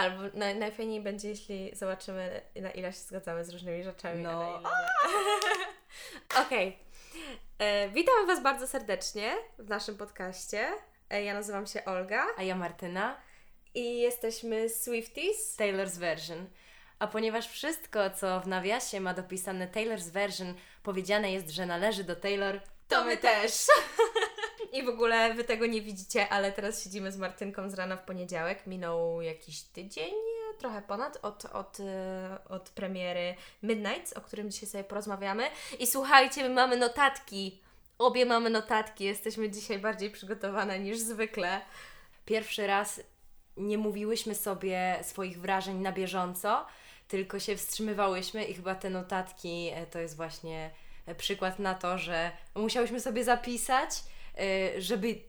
[0.00, 4.22] Albo naj, najfajniej będzie, jeśli zobaczymy, na ile się zgadzamy z różnymi rzeczami.
[4.22, 4.62] No.
[6.46, 6.78] Okej.
[7.58, 10.68] E, Witam Was bardzo serdecznie w naszym podcaście.
[11.10, 13.16] E, Ja nazywam się Olga A ja Martyna,
[13.74, 15.56] i jesteśmy Swifties.
[15.58, 16.46] Taylor's Version.
[16.98, 22.16] A ponieważ wszystko, co w nawiasie ma dopisane Taylor's Version, powiedziane jest, że należy do
[22.16, 23.52] Taylor, To my też.
[24.72, 28.04] I w ogóle Wy tego nie widzicie, ale teraz siedzimy z Martynką z rana w
[28.04, 28.66] poniedziałek.
[28.66, 30.14] Minął jakiś tydzień,
[30.58, 35.50] trochę ponad, od, od, e, od premiery Midnight, o którym dzisiaj sobie porozmawiamy.
[35.78, 37.60] I słuchajcie, my mamy notatki.
[37.98, 39.04] Obie mamy notatki.
[39.04, 41.60] Jesteśmy dzisiaj bardziej przygotowane niż zwykle.
[42.24, 43.00] pierwszy raz
[43.56, 46.66] nie mówiłyśmy sobie swoich wrażeń na bieżąco,
[47.08, 50.70] tylko się wstrzymywałyśmy i chyba te notatki e, to jest właśnie
[51.06, 53.90] e, przykład na to, że musiałyśmy sobie zapisać,
[54.78, 55.20] żeby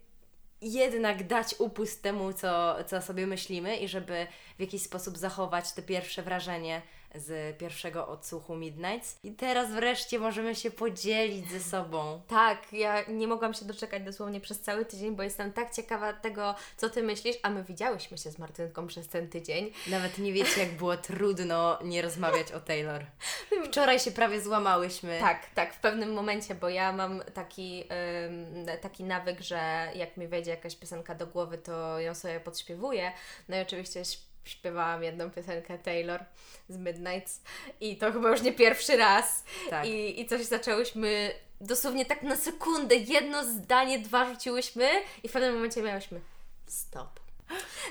[0.62, 5.82] jednak dać upust temu, co, co sobie myślimy i żeby w jakiś sposób zachować to
[5.82, 6.82] pierwsze wrażenie
[7.16, 9.20] z pierwszego odsłuchu Midnights.
[9.24, 12.22] I teraz wreszcie możemy się podzielić ze sobą.
[12.28, 16.56] Tak, ja nie mogłam się doczekać dosłownie przez cały tydzień, bo jestem tak ciekawa tego,
[16.78, 19.72] co Ty myślisz, a my widziałyśmy się z Martynką przez ten tydzień.
[19.88, 23.06] Nawet nie wiecie, jak było trudno nie rozmawiać o Taylor.
[23.68, 25.20] Wczoraj się prawie złamałyśmy.
[25.20, 27.84] Tak, tak, w pewnym momencie, bo ja mam taki,
[28.28, 33.12] ym, taki nawyk, że jak mi wejdzie jakaś piosenka do głowy, to ją sobie podśpiewuję.
[33.50, 34.06] No i oczywiście
[34.44, 36.26] śpiewałam jedną piosenkę Taylor
[36.70, 37.42] z Midnights
[37.80, 39.44] i to chyba już nie pierwszy raz.
[39.70, 39.88] Tak.
[39.88, 44.90] I, I coś zaczęłyśmy dosłownie tak na sekundę, jedno zdanie, dwa rzuciłyśmy
[45.24, 46.22] i w pewnym momencie miałyśmy
[46.68, 47.20] stop.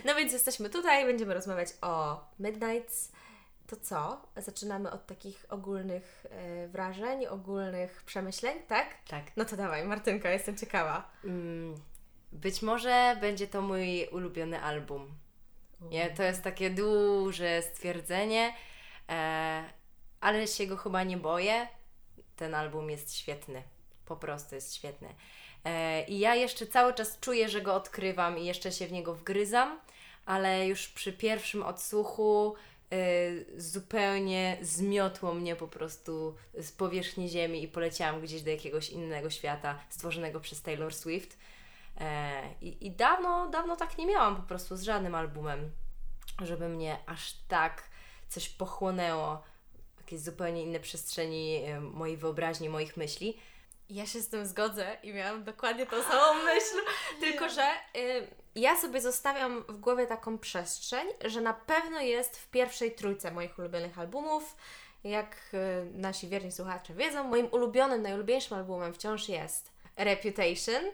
[0.05, 3.13] No więc jesteśmy tutaj, będziemy rozmawiać o Midnights.
[3.67, 4.23] To co?
[4.37, 8.87] Zaczynamy od takich ogólnych e, wrażeń, ogólnych przemyśleń, tak?
[9.09, 9.25] Tak.
[9.37, 11.11] No to dawaj, Martynka, jestem ciekawa.
[11.25, 11.75] Mm,
[12.33, 15.15] być może będzie to mój ulubiony album.
[15.81, 18.55] Nie, to jest takie duże stwierdzenie,
[19.09, 19.65] e,
[20.21, 21.69] ale się go chyba nie boję.
[22.37, 23.63] Ten album jest świetny.
[24.05, 25.15] Po prostu jest świetny.
[25.65, 29.15] E, I ja jeszcze cały czas czuję, że go odkrywam i jeszcze się w niego
[29.15, 29.81] wgryzam,
[30.27, 32.55] ale już przy pierwszym odsłuchu
[32.93, 32.97] e,
[33.61, 39.79] zupełnie zmiotło mnie po prostu z powierzchni ziemi i poleciałam gdzieś do jakiegoś innego świata
[39.89, 41.39] stworzonego przez Taylor Swift.
[42.01, 45.71] E, I, I dawno, dawno tak nie miałam po prostu z żadnym albumem,
[46.43, 47.83] żeby mnie aż tak
[48.29, 49.43] coś pochłonęło,
[49.99, 53.41] jakieś zupełnie inne przestrzeni e, mojej wyobraźni, moich myśli.
[53.91, 56.77] Ja się z tym zgodzę i miałam dokładnie tą samą myśl,
[57.21, 57.63] tylko że
[57.97, 63.31] y, ja sobie zostawiam w głowie taką przestrzeń, że na pewno jest w pierwszej trójce
[63.31, 64.57] moich ulubionych albumów.
[65.05, 70.85] Jak y, nasi wierni słuchacze wiedzą, moim ulubionym, najulubieńszym albumem wciąż jest Reputation.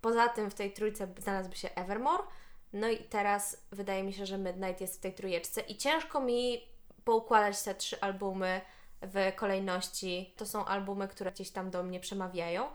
[0.00, 2.22] Poza tym w tej trójce znalazłby się Evermore.
[2.72, 6.68] No i teraz wydaje mi się, że Midnight jest w tej trójeczce i ciężko mi
[7.04, 8.60] poukładać te trzy albumy
[9.02, 10.34] w kolejności.
[10.36, 12.68] To są albumy, które gdzieś tam do mnie przemawiają.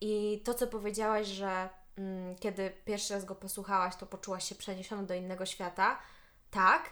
[0.00, 1.68] I to, co powiedziałaś, że
[1.98, 5.98] mm, kiedy pierwszy raz go posłuchałaś, to poczułaś się przeniesiona do innego świata.
[6.50, 6.90] Tak.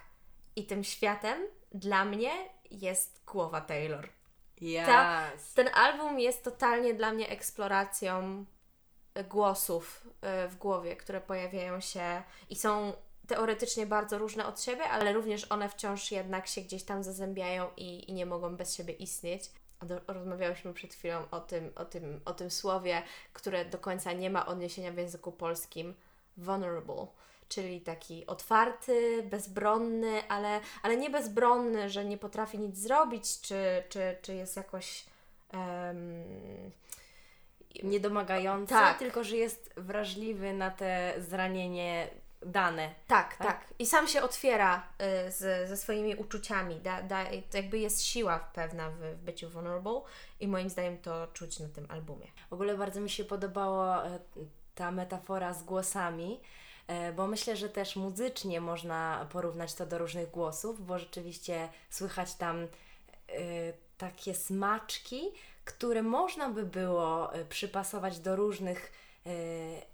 [0.56, 1.42] I tym światem
[1.72, 2.30] dla mnie
[2.70, 4.08] jest głowa Taylor.
[4.62, 5.54] Yes.
[5.54, 8.44] Ten album jest totalnie dla mnie eksploracją
[9.28, 12.92] głosów e, w głowie, które pojawiają się i są
[13.26, 18.10] teoretycznie bardzo różne od siebie, ale również one wciąż jednak się gdzieś tam zazębiają i,
[18.10, 19.50] i nie mogą bez siebie istnieć.
[20.06, 24.46] Rozmawiałyśmy przed chwilą o tym, o, tym, o tym słowie, które do końca nie ma
[24.46, 25.94] odniesienia w języku polskim.
[26.36, 27.06] Vulnerable,
[27.48, 34.16] czyli taki otwarty, bezbronny, ale, ale nie bezbronny, że nie potrafi nic zrobić, czy, czy,
[34.22, 35.06] czy jest jakoś.
[35.52, 36.70] em,
[37.82, 38.98] Niedomagający, Tak.
[38.98, 42.08] tylko że jest wrażliwy na te zranienie
[42.46, 42.94] dane.
[43.06, 43.46] Tak, Tak?
[43.46, 44.86] tak, I sam się otwiera
[45.26, 46.80] y, z, ze swoimi uczuciami.
[46.80, 50.00] Da, da, jakby jest siła pewna w, w byciu vulnerable
[50.40, 52.26] i moim zdaniem to czuć na tym albumie.
[52.50, 54.18] W ogóle bardzo mi się podobała e,
[54.74, 56.40] ta metafora z głosami,
[56.86, 62.34] e, bo myślę, że też muzycznie można porównać to do różnych głosów, bo rzeczywiście słychać
[62.34, 62.66] tam e,
[63.98, 65.22] takie smaczki,
[65.64, 68.92] które można by było e, przypasować do różnych
[69.26, 69.30] e,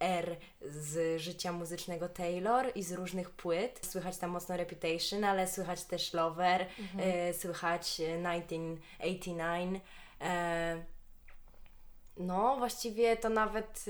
[0.01, 3.81] er z życia muzycznego Taylor i z różnych płyt.
[3.91, 6.67] Słychać tam mocno Reputation, ale słychać też Lover,
[6.99, 9.81] e, słychać e, 1989.
[10.21, 10.85] E,
[12.17, 13.85] no, właściwie to nawet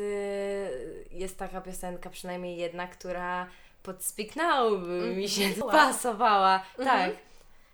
[1.10, 3.46] jest taka piosenka, przynajmniej jedna, która
[3.82, 4.72] pod Speak Now
[5.16, 5.70] mi się Wow.
[5.70, 6.62] pasowała.
[6.76, 7.10] Tak.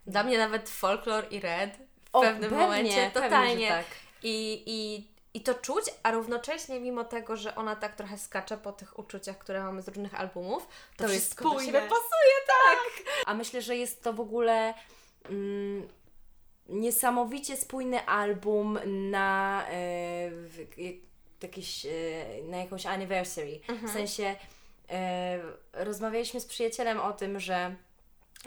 [0.07, 1.79] Dla mnie nawet folklor i red
[2.21, 3.69] w pewnym pewnie, momencie pewnie, totalnie.
[3.69, 3.87] tak.
[4.23, 8.73] I, I i to czuć, a równocześnie mimo tego, że ona tak trochę skacze po
[8.73, 11.67] tych uczuciach, które mamy z różnych albumów, to, To jest wszystko do spójne.
[11.67, 13.15] siebie pasuje, tak!
[13.27, 14.75] A myślę, że jest to w ogóle
[15.31, 15.89] mm,
[16.69, 18.79] niesamowicie spójny album
[19.11, 19.71] na, e,
[20.31, 20.67] w,
[21.43, 21.91] jakiś, e,
[22.45, 23.61] na jakąś anniversary.
[23.83, 24.37] W sensie
[24.91, 25.39] e,
[25.73, 27.77] rozmawialiśmy z przyjacielem o tym, że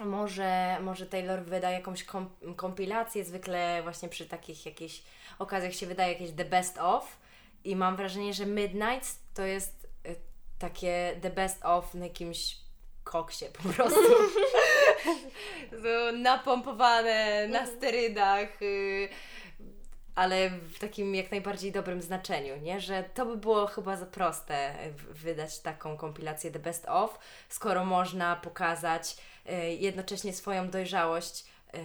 [0.04, 5.02] może, może Taylor wyda jakąś kom, kompilację, zwykle właśnie przy takich jakichś
[5.38, 7.18] okazjach się wydaje jakieś The Best Of
[7.64, 10.14] i mam wrażenie, że Midnight to jest e,
[10.58, 12.56] takie The Best Of na jakimś
[13.04, 14.00] koksie po prostu.
[16.22, 19.08] napompowane na sterydach, y,
[20.14, 22.80] ale w takim jak najbardziej dobrym znaczeniu, nie?
[22.80, 27.84] Że to by było chyba za proste y, wydać taką kompilację The Best Of, skoro
[27.84, 29.35] można pokazać y,
[29.78, 31.44] jednocześnie swoją dojrzałość
[31.74, 31.78] y,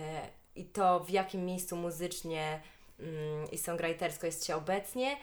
[0.55, 2.61] i to w jakim miejscu muzycznie
[2.99, 5.17] mm, i songwritersko jest się obecnie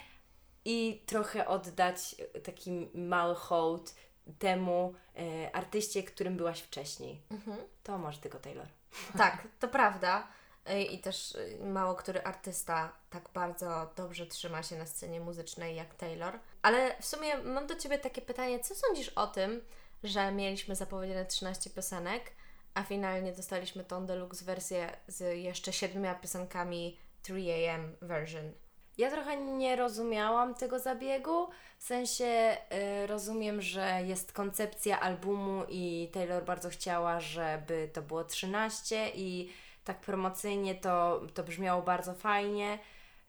[0.65, 3.95] i trochę oddać y, taki mały hołd
[4.39, 7.23] temu y, artyście, którym byłaś wcześniej.
[7.83, 8.67] To może tylko Taylor.
[9.19, 10.29] Tak, to prawda.
[10.71, 15.77] Y, I też y, mało który artysta tak bardzo dobrze trzyma się na scenie muzycznej
[15.77, 16.39] jak Taylor.
[16.63, 19.61] Ale w sumie mam do Ciebie takie pytanie, co sądzisz o tym,
[20.05, 22.33] że mieliśmy zapowiedziane 13 piosenek,
[22.75, 28.53] a finalnie dostaliśmy tą deluxe wersję z jeszcze siedmioma piosenkami 3am version.
[28.99, 31.49] Ja trochę nie rozumiałam tego zabiegu,
[31.79, 32.57] w sensie
[33.03, 39.53] y, rozumiem, że jest koncepcja albumu i Taylor bardzo chciała, żeby to było 13 i
[39.85, 42.79] tak promocyjnie to, to brzmiało bardzo fajnie.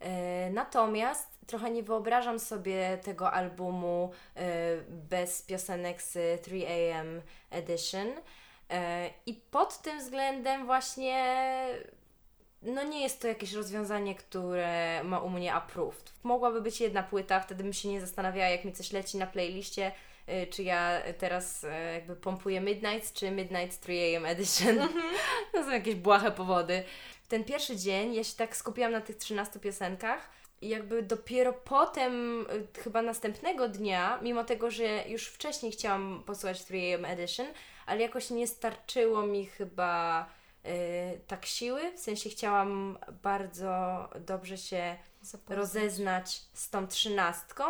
[0.06, 4.42] Y, natomiast trochę nie wyobrażam sobie tego albumu y,
[4.88, 8.08] bez piosenek z 3AM Edition.
[8.08, 8.14] Y,
[9.26, 11.36] I pod tym względem właśnie
[12.62, 16.14] no nie jest to jakieś rozwiązanie, które ma u mnie approved.
[16.24, 19.92] Mogłaby być jedna płyta, wtedy bym się nie zastanawiała, jak mi coś leci na playliście,
[20.50, 24.78] czy ja teraz jakby pompuję Midnight, czy Midnight 3am Edition.
[25.52, 26.84] To są jakieś błahe powody.
[27.30, 30.30] Ten pierwszy dzień ja się tak skupiłam na tych 13 piosenkach
[30.62, 32.42] i jakby dopiero potem,
[32.76, 37.48] y, chyba następnego dnia, mimo tego, że już wcześniej chciałam posłuchać 3am Edition,
[37.86, 40.26] ale jakoś nie starczyło mi chyba
[40.66, 40.70] y,
[41.28, 44.96] tak siły, w sensie chciałam bardzo dobrze się
[45.50, 47.64] rozeznać z tą trzynastką,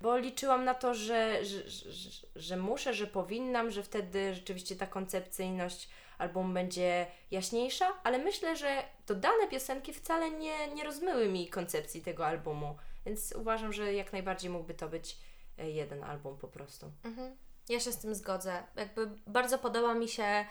[0.00, 4.86] bo liczyłam na to, że, że, że, że muszę, że powinnam, że wtedy rzeczywiście ta
[4.86, 5.88] koncepcyjność
[6.18, 12.26] albumu będzie jaśniejsza, ale myślę, że dodane piosenki wcale nie, nie rozmyły mi koncepcji tego
[12.26, 12.76] albumu,
[13.06, 15.18] więc uważam, że jak najbardziej mógłby to być
[15.58, 16.92] e, jeden album po prostu.
[17.04, 17.36] Mhm.
[17.68, 18.62] Ja się z tym zgodzę.
[18.76, 20.44] Jakby bardzo podoba mi się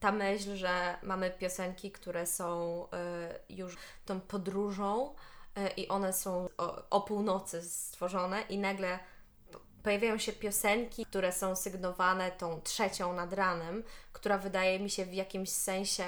[0.00, 5.14] ta myśl, że mamy piosenki, które są y, już tą podróżą
[5.58, 8.98] y, i one są o, o północy stworzone i nagle
[9.82, 13.82] pojawiają się piosenki, które są sygnowane tą trzecią nad ranem,
[14.12, 16.04] która wydaje mi się w jakimś sensie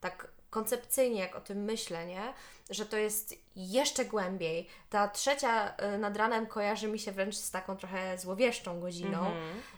[0.00, 2.32] tak koncepcyjnie, jak o tym myślę, nie?
[2.70, 4.68] Że to jest jeszcze głębiej.
[4.90, 9.30] Ta trzecia y, nad ranem kojarzy mi się wręcz z taką trochę złowieszczą godziną,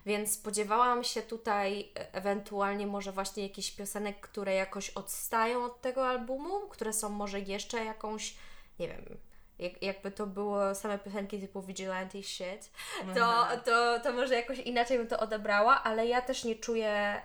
[0.06, 6.08] więc spodziewałam się tutaj e, ewentualnie może właśnie jakichś piosenek, które jakoś odstają od tego
[6.08, 8.36] albumu, które są może jeszcze jakąś,
[8.78, 9.18] nie wiem,
[9.58, 12.70] jak, jakby to było same piosenki typu Vigilante Shit,
[13.14, 17.22] to, to, to może jakoś inaczej bym to odebrała, ale ja też nie czuję,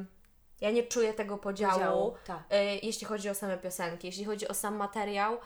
[0.00, 0.04] y,
[0.60, 2.38] ja nie czuję tego podziału, Podziału, tak.
[2.52, 4.06] y, jeśli chodzi o same piosenki.
[4.06, 5.38] Jeśli chodzi o sam materiał,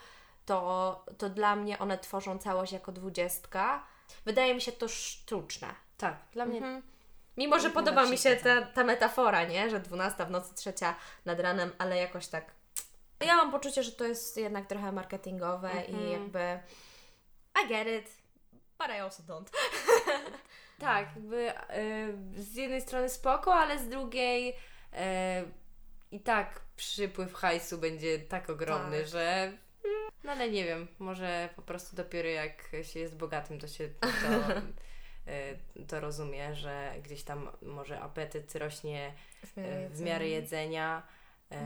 [0.46, 3.84] to, to dla mnie one tworzą całość jako dwudziestka.
[4.24, 5.68] Wydaje mi się to sztuczne.
[5.98, 6.82] Tak, dla mnie Mhm.
[7.36, 9.70] Mimo, że podoba mi się ta, ta metafora, nie?
[9.70, 12.44] Że 12 w nocy, trzecia nad ranem, ale jakoś tak.
[13.26, 16.10] Ja mam poczucie, że to jest jednak trochę marketingowe i Mhm.
[16.12, 16.58] jakby.
[17.64, 18.10] I get it,
[18.78, 19.46] but I also don't.
[20.78, 24.54] Tak, jakby y, z jednej strony spoko, ale z drugiej y,
[26.10, 29.08] i tak przypływ hajsu będzie tak ogromny, Tak.
[29.08, 29.52] że
[30.24, 34.08] no ale nie wiem, może po prostu dopiero jak się jest bogatym, to się to,
[35.80, 39.12] y, to rozumie, że gdzieś tam może apetyt rośnie
[39.44, 41.02] W y, w miarę jedzenia.
[41.52, 41.56] y,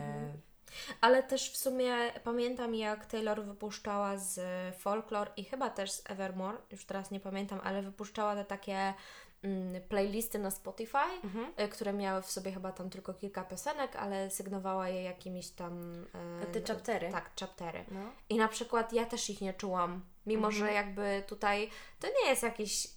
[1.00, 1.94] Ale też w sumie
[2.24, 4.40] pamiętam, jak Taylor wypuszczała z
[4.78, 8.94] Folklore i chyba też z Evermore, już teraz nie pamiętam, ale wypuszczała te takie
[9.42, 11.46] mm, playlisty na Spotify, Mhm.
[11.60, 16.04] y, które miały w sobie chyba tam tylko kilka piosenek, ale sygnowała je jakimiś tam.
[16.42, 17.10] y, Te chaptery.
[17.12, 17.84] Tak, chaptery.
[17.90, 18.00] No.
[18.28, 20.66] I na przykład ja też ich nie czułam, mimo Mhm.
[20.66, 21.70] że jakby tutaj
[22.00, 22.88] to nie jest jakiś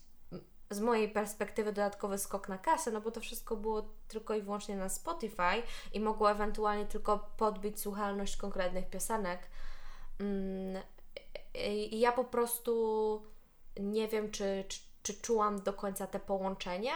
[0.69, 4.75] z mojej perspektywy dodatkowy skok na kasę, no bo to wszystko było tylko i wyłącznie
[4.75, 9.39] na Spotify i mogło ewentualnie tylko podbić słuchalność konkretnych piosenek.
[10.19, 10.83] Mm,
[11.91, 13.21] i ja po prostu
[13.79, 16.93] nie wiem, czy, czy, czy czułam do końca te połączenia.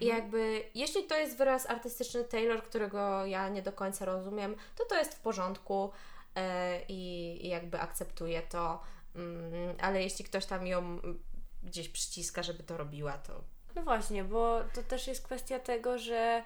[0.00, 4.84] I jakby, jeśli to jest wyraz artystyczny Taylor, którego ja nie do końca rozumiem, to
[4.84, 5.90] to jest w porządku
[6.34, 8.80] e, i, i jakby akceptuję to.
[9.16, 10.98] Mm, ale jeśli ktoś tam ją
[11.64, 13.44] gdzieś przyciska, żeby to robiła, to
[13.76, 16.42] No właśnie, bo to też jest kwestia tego, że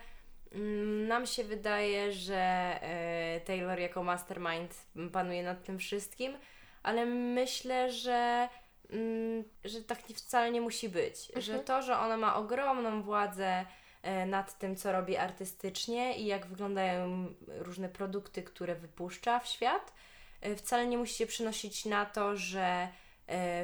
[0.53, 2.37] mm, nam się wydaje, że
[2.83, 4.75] e, Taylor jako mastermind
[5.13, 6.37] panuje nad tym wszystkim,
[6.83, 8.49] ale myślę, że,
[8.91, 11.33] mm, że tak nie, wcale nie musi być.
[11.37, 13.67] Że to, że ona ma ogromną władzę
[14.03, 19.93] e, nad tym, co robi artystycznie i jak wyglądają różne produkty, które wypuszcza w świat,
[20.41, 22.89] e, wcale nie musi się przynosić na to, że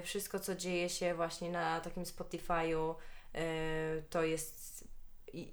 [0.02, 2.94] wszystko, co dzieje się właśnie na takim Spotify'u,
[3.35, 4.85] e, to jest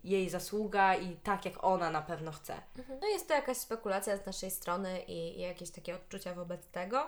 [0.03, 2.61] jej zasługa i tak, jak ona na pewno chce.
[3.01, 7.07] No jest to jakaś spekulacja z naszej strony i, i jakieś takie odczucia wobec tego.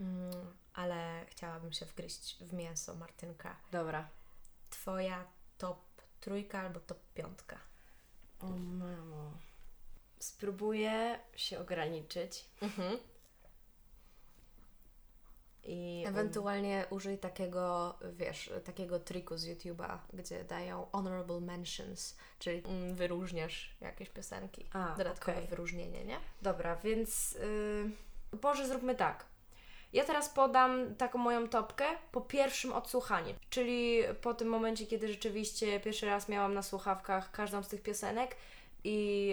[0.00, 3.56] Mm, ale chciałabym się wgryźć w mięso, Martynka.
[3.72, 4.08] Dobra.
[4.70, 5.24] Twoja
[5.58, 5.78] top
[6.20, 7.58] trójka albo top piątka.
[8.40, 9.32] O mamo.
[10.18, 12.44] Spróbuję się ograniczyć
[15.66, 22.94] i Ewentualnie użyj takiego, wiesz, takiego triku z YouTube'a, gdzie dają honorable mentions, czyli mm,
[22.94, 24.66] wyróżniasz jakieś piosenki.
[24.72, 25.48] A, Dodatkowe okej.
[25.48, 26.16] wyróżnienie, nie?
[26.42, 27.32] Dobra, więc
[28.32, 29.26] yy, Boże, zróbmy tak.
[29.92, 35.80] Ja teraz podam taką moją topkę po pierwszym odsłuchaniu, czyli po tym momencie, kiedy rzeczywiście
[35.80, 38.36] pierwszy raz miałam na słuchawkach każdą z tych piosenek
[38.84, 39.26] i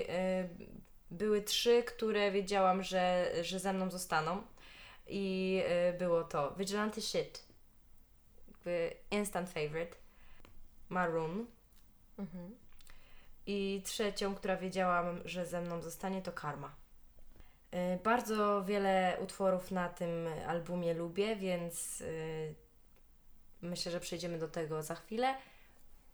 [0.59, 0.67] yy,
[1.11, 4.43] były trzy, które wiedziałam, że, że ze mną zostaną.
[5.07, 5.53] I
[5.87, 7.47] yy, było to Vigilante Shit,
[8.47, 9.97] jakby instant favorite,
[10.89, 11.45] Maroon
[12.19, 12.55] Mhm.
[13.45, 16.75] i trzecią, która wiedziałam, że ze mną zostanie, to Karma.
[17.73, 22.55] Y, Bardzo wiele utworów na tym albumie lubię, więc y,
[23.61, 25.35] myślę, że przejdziemy do tego za chwilę.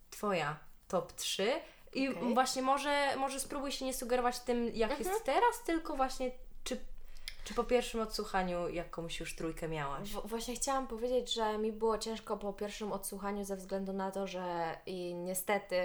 [0.10, 1.62] Twoja top 3.
[1.94, 2.34] I Okej.
[2.34, 6.32] właśnie może, może spróbuj się nie sugerować tym, jak jest teraz, tylko właśnie
[6.63, 6.79] czy,
[7.47, 10.09] czy po pierwszym odsłuchaniu jakąś już trójkę miałaś.
[10.11, 14.27] W- właśnie chciałam powiedzieć, że mi było ciężko po pierwszym odsłuchaniu ze względu na to,
[14.27, 15.75] że i niestety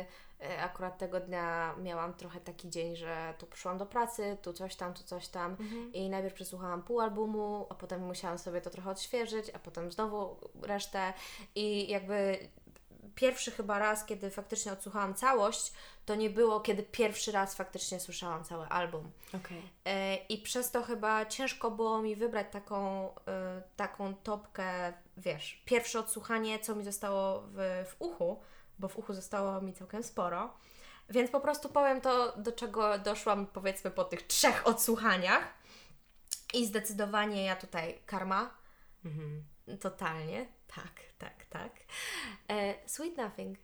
[0.40, 4.76] e, akurat tego dnia miałam trochę taki dzień, że tu przyszłam do pracy, tu coś
[4.76, 5.56] tam, tu coś tam.
[5.92, 10.36] I najpierw przesłuchałam pół albumu, a potem musiałam sobie to trochę odświeżyć, a potem znowu
[10.62, 11.12] resztę.
[11.54, 12.38] I jakby
[13.14, 15.72] pierwszy chyba raz, kiedy faktycznie odsłuchałam całość,
[16.06, 19.10] to nie było, kiedy pierwszy raz faktycznie słyszałam cały album.
[19.34, 19.62] Okej.
[19.84, 26.00] E, I przez to chyba ciężko było mi wybrać taką, e, taką topkę, wiesz, pierwsze
[26.00, 28.40] odsłuchanie, co mi zostało w, w uchu,
[28.78, 30.54] bo w uchu zostało mi całkiem sporo.
[31.10, 35.54] Więc po prostu powiem to, do czego doszłam powiedzmy po tych trzech odsłuchaniach.
[36.54, 38.50] I zdecydowanie ja tutaj karma.
[39.04, 39.44] Mhm.
[39.80, 40.46] Totalnie.
[40.74, 41.72] Tak, tak, tak.
[42.48, 43.58] E, Sweet Nothing.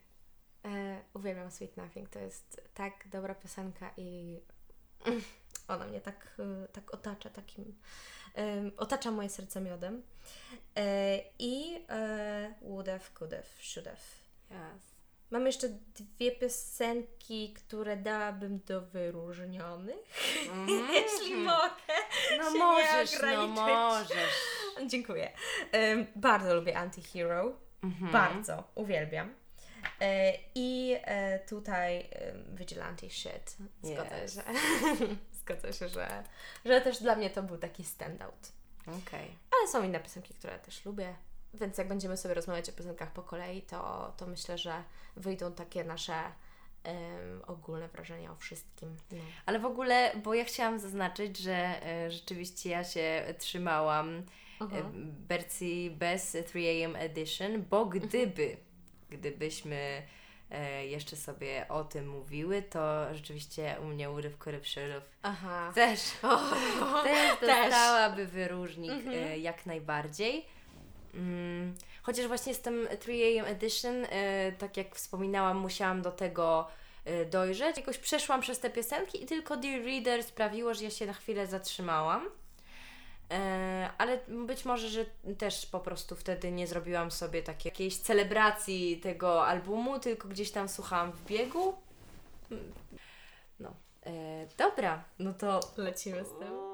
[0.64, 2.08] E, uwielbiam Sweet Nothing.
[2.08, 4.40] To jest tak dobra piosenka i
[5.68, 7.78] ona mnie tak, e, tak otacza takim.
[8.34, 10.02] em, otacza moje serce miodem.
[10.76, 12.54] E, I e,
[13.32, 14.02] have, should have.
[14.50, 14.97] Yes.
[15.30, 19.96] Mam jeszcze dwie piosenki, które dałabym do wyróżnionych.
[20.94, 21.94] Jeśli mogę.
[22.38, 24.40] No możesz, no możesz.
[24.86, 25.32] Dziękuję.
[25.72, 27.52] Em, bardzo lubię Antihero.
[27.82, 28.12] Mhm.
[28.12, 28.64] Bardzo.
[28.74, 29.34] Uwielbiam.
[30.00, 33.56] E, I e, tutaj e, Vigilante Shit.
[33.82, 34.34] Zgodzę Yes.
[34.34, 34.42] się.
[35.40, 36.24] Zgodzę się, że,
[36.64, 38.52] że też dla mnie to był taki standout.
[38.86, 39.30] Okej.
[39.58, 41.14] Ale są inne piosenki, które też lubię.
[41.54, 44.82] Więc jak będziemy sobie rozmawiać o piosenkach po kolei, to, to myślę, że
[45.16, 46.14] wyjdą takie nasze
[46.84, 48.96] em, ogólne wrażenia o wszystkim.
[49.12, 49.18] No.
[49.46, 54.22] Ale w ogóle, bo ja chciałam zaznaczyć, że e, rzeczywiście ja się trzymałam e,
[54.60, 55.14] Mhm.
[55.28, 58.56] wersji bez 3am edition, bo gdyby,
[59.10, 60.02] gdybyśmy
[60.50, 64.10] e, jeszcze sobie o tym mówiły, to rzeczywiście u mnie
[65.22, 65.72] Aha.
[65.74, 66.00] też,
[67.04, 67.70] też Też.
[67.70, 69.14] dostałaby wyróżnik Mhm.
[69.24, 70.46] e, jak najbardziej.
[71.18, 76.68] Mm, chociaż właśnie z tym 3am edition, e, tak jak wspominałam, musiałam do tego
[77.04, 77.76] e, dojrzeć.
[77.76, 81.46] Jakoś przeszłam przez te piosenki i tylko Dear Reader sprawiło, że ja się na chwilę
[81.46, 82.28] zatrzymałam.
[83.30, 85.04] E, ale być może, że
[85.38, 90.68] też po prostu wtedy nie zrobiłam sobie takiej jakiejś celebracji tego albumu, tylko gdzieś tam
[90.68, 91.74] słuchałam w biegu.
[92.50, 92.72] Mm,
[93.60, 93.74] No,
[94.56, 96.67] dobra, no to Lecimy z tym.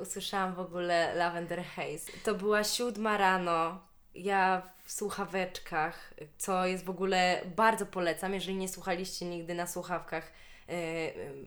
[0.00, 2.12] Usłyszałam w ogóle Lavender Haze.
[2.24, 3.80] To była siódma rano.
[4.14, 8.34] Ja w słuchaweczkach, co jest w ogóle bardzo polecam.
[8.34, 10.32] Jeżeli nie słuchaliście nigdy na słuchawkach
[10.68, 10.72] e,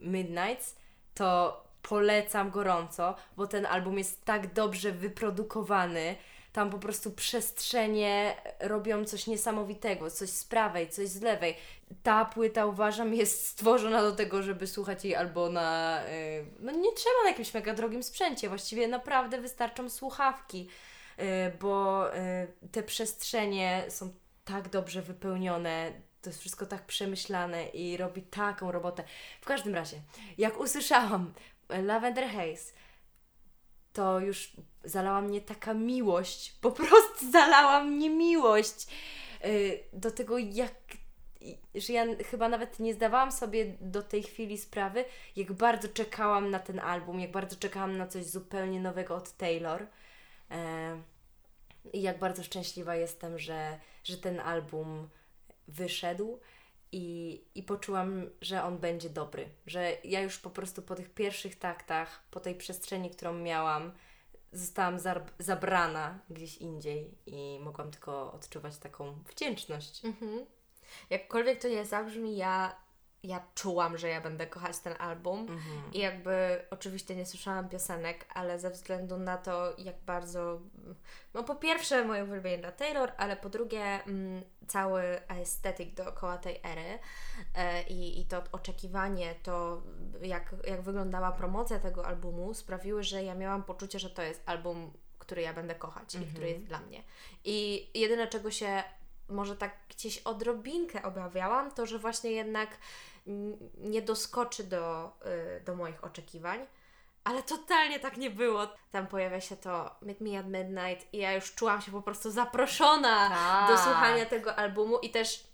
[0.02, 0.76] Midnights,
[1.14, 6.16] to polecam gorąco, bo ten album jest tak dobrze wyprodukowany.
[6.54, 11.56] Tam po prostu przestrzenie robią coś niesamowitego, coś z prawej, coś z lewej.
[12.04, 16.00] Ta płyta uważam jest stworzona do tego, żeby słuchać jej albo na.
[16.08, 20.70] y, No nie trzeba na jakimś mega drogim sprzęcie, właściwie naprawdę wystarczą słuchawki,
[21.20, 21.24] y,
[21.60, 24.14] bo y, te przestrzenie są
[24.46, 25.92] tak dobrze wypełnione.
[26.22, 29.04] To jest wszystko tak przemyślane i robi taką robotę.
[29.42, 29.98] W każdym razie,
[30.38, 31.34] jak usłyszałam
[31.70, 32.74] Lavender Haze,
[33.94, 38.88] to już zalała mnie taka miłość, po prostu zalała mnie miłość
[39.44, 40.74] yy, do tego, jak.
[41.76, 46.60] że ja chyba nawet nie zdawałam sobie do tej chwili sprawy, jak bardzo czekałam na
[46.60, 49.82] ten album, jak bardzo czekałam na coś zupełnie nowego od Taylor.
[50.50, 50.58] Yy,
[51.94, 55.10] I jak bardzo szczęśliwa jestem, że, że ten album
[55.68, 56.40] wyszedł
[56.92, 59.50] i, i poczułam, że on będzie dobry.
[59.68, 63.92] Że ja już po prostu po tych pierwszych taktach, po tej przestrzeni, którą miałam,
[64.54, 64.98] zostałam
[65.40, 70.06] zabrana gdzieś indziej i mogłam tylko odczuwać taką wdzięczność.
[70.06, 70.46] Mhm.
[71.10, 72.76] Jakkolwiek to nie zabrzmi, ja,
[73.24, 75.40] ja czułam, że ja będę kochać ten album.
[75.40, 75.94] Mhm.
[75.94, 80.60] I jakby oczywiście nie słyszałam piosenek, ale ze względu na to, jak bardzo.
[81.34, 86.60] No, po pierwsze, moje uwielbienie dla Taylor, ale po drugie, mm, cały estetyk dookoła tej
[86.64, 87.00] ery
[87.56, 89.82] e, i, i to oczekiwanie, to
[90.22, 94.94] jak, jak wyglądała promocja tego albumu, sprawiły, że ja miałam poczucie, że to jest album,
[95.20, 97.04] który ja będę kochać i który jest dla mnie.
[97.44, 98.84] I jedyne, czego się
[99.30, 102.78] może tak gdzieś odrobinkę obawiałam, to że właśnie jednak
[103.78, 105.12] nie doskoczy do,
[105.58, 106.66] y, do moich oczekiwań.
[107.24, 108.68] Ale totalnie tak nie było.
[108.92, 112.32] Tam pojawia się to Meet Me at Midnight i ja już czułam się po prostu
[112.32, 113.70] zaproszona Tak.
[113.70, 115.53] do słuchania tego albumu i też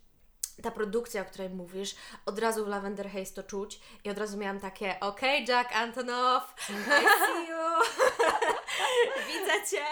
[0.62, 1.96] ta produkcja, o której mówisz,
[2.26, 6.54] od razu w Lavender Haze to czuć i od razu miałam takie okej, Jack Antonoff,
[6.70, 7.84] I see you,
[9.28, 9.86] widzę Cię.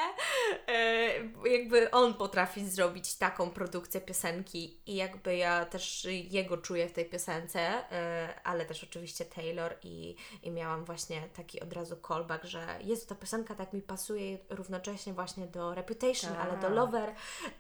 [0.68, 6.94] E, jakby on potrafi zrobić taką produkcję piosenki i jakby ja też jego czuję w
[6.94, 12.44] tej piosence, e, ale też oczywiście Taylor i, i miałam właśnie taki od razu callback,
[12.44, 16.48] że Jezu, ta piosenka tak mi pasuje równocześnie właśnie do Reputation, Tak.
[16.48, 17.14] ale do Lover,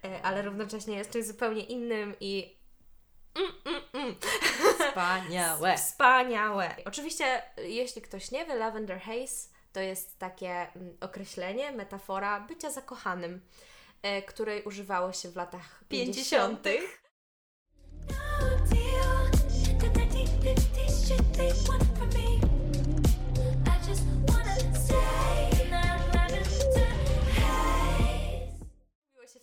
[0.03, 2.57] e, ale równocześnie jest czymś zupełnie innym i
[3.38, 4.15] mm, mm, mm.
[4.89, 5.78] Wspaniałe.
[5.84, 6.76] Wspaniałe.
[6.86, 13.41] Oczywiście, jeśli ktoś nie wie, Lavender Haze to jest takie mm, określenie, metafora bycia zakochanym,
[14.02, 16.63] e, której używało się w latach 50.
[16.63, 17.08] 50.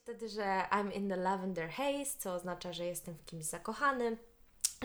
[0.05, 4.17] wtedy, że I'm in the lavender haze, co oznacza, że jestem w kimś zakochanym,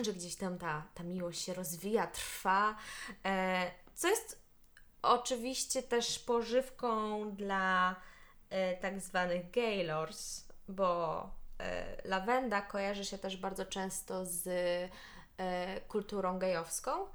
[0.02, 2.76] że gdzieś tam ta, ta miłość się rozwija, trwa,
[3.24, 4.42] e, co jest
[5.02, 7.96] oczywiście też pożywką dla
[8.50, 11.22] e, tak zwanych gaylords, bo
[11.58, 14.46] e, lawenda kojarzy się też bardzo często z
[15.38, 17.06] e, kulturą gejowską,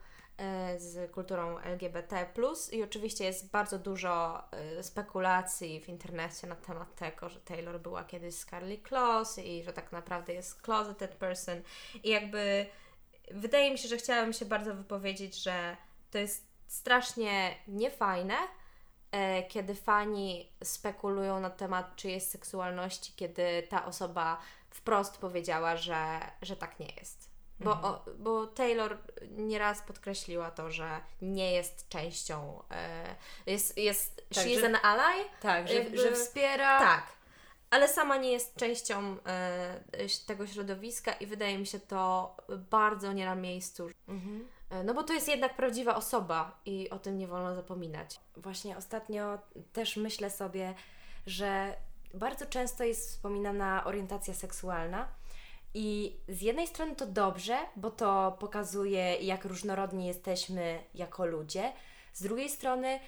[0.77, 2.25] z kulturą LGBT+.
[2.71, 8.03] I oczywiście jest bardzo dużo e, spekulacji w internecie na temat tego, że Taylor była
[8.03, 11.61] kiedyś z Carly Close i że tak naprawdę jest closeted person.
[12.03, 12.65] I jakby
[13.31, 15.77] wydaje mi się, że chciałabym się bardzo wypowiedzieć, że
[16.11, 18.35] to jest strasznie niefajne,
[19.11, 26.55] e, kiedy fani spekulują na temat czyjejś seksualności, kiedy ta osoba wprost powiedziała, że, że
[26.55, 27.24] tak nie jest.
[27.59, 28.97] Bo, o, bo Taylor
[29.31, 33.15] nieraz podkreśliła to, że nie jest częścią, e,
[33.45, 36.79] jest, jest Tak, she is że- an ally, Tak, że, Jakby- że wspiera.
[36.79, 37.03] tak,
[37.69, 39.79] ale sama nie jest częścią e,
[40.27, 42.35] tego środowiska i wydaje mi się to
[42.71, 43.87] bardzo nie na miejscu.
[44.07, 44.47] Mhm.
[44.69, 48.19] E, No bo to jest jednak prawdziwa osoba i o tym nie wolno zapominać.
[48.37, 49.39] Właśnie ostatnio
[49.73, 50.73] też myślę sobie,
[51.27, 51.75] że
[52.13, 55.07] bardzo często jest wspominana orientacja seksualna.
[55.77, 61.73] I z jednej strony to dobrze, bo to pokazuje, jak różnorodni jesteśmy jako ludzie.
[62.13, 62.99] Z drugiej strony,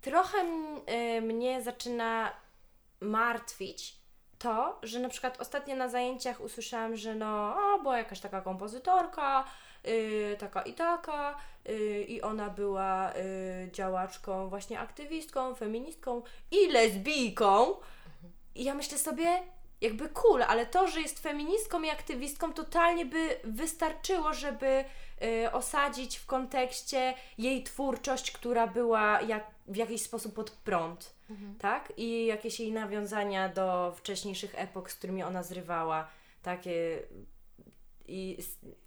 [0.00, 2.32] trochę y, mnie zaczyna
[3.00, 3.96] martwić
[4.38, 9.44] to, że na przykład ostatnio na zajęciach usłyszałam, że no, o, była jakaś taka kompozytorka,
[9.86, 11.36] y, taka i taka,
[11.68, 13.12] y, i ona była
[13.72, 17.74] działaczką, właśnie aktywistką, feministką i lesbijką.
[18.54, 19.42] I ja myślę sobie,
[19.80, 24.84] jakby cool, ale to, że jest feministką i aktywistką, totalnie by wystarczyło, żeby
[25.46, 31.14] y, osadzić w kontekście jej twórczość, która była jak, w jakiś sposób pod prąd,
[31.60, 31.92] tak?
[31.96, 36.08] I jakieś jej nawiązania do wcześniejszych epok, z którymi ona zrywała,
[36.42, 37.02] takie...
[38.08, 38.36] I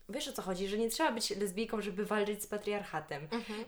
[0.10, 3.28] wiesz o co chodzi, że nie trzeba być lesbijką, żeby walczyć z patriarchatem.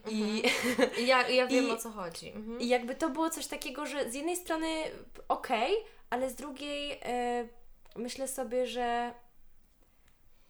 [0.09, 0.43] I,
[1.01, 2.29] I ja, ja wiem I- o co chodzi.
[2.29, 2.59] Mhm.
[2.59, 4.67] I jakby to było coś takiego, że z jednej strony
[5.27, 5.73] okej,
[6.09, 7.47] ale z drugiej e,
[7.95, 9.13] myślę sobie, że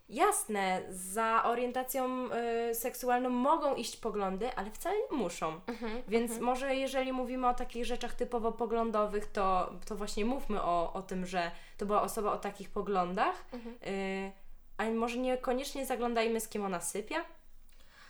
[0.09, 5.61] jasne, za orientacją e, seksualną mogą iść poglądy, ale wcale nie muszą.
[5.67, 6.01] Mhm.
[6.07, 11.01] Więc może jeżeli mówimy o takich rzeczach typowo poglądowych, to, to właśnie mówmy o, o
[11.01, 13.75] tym, że to była osoba o takich poglądach, Mhm.
[13.85, 14.31] e,
[14.77, 17.25] ale może niekoniecznie zaglądajmy z kim ona sypia,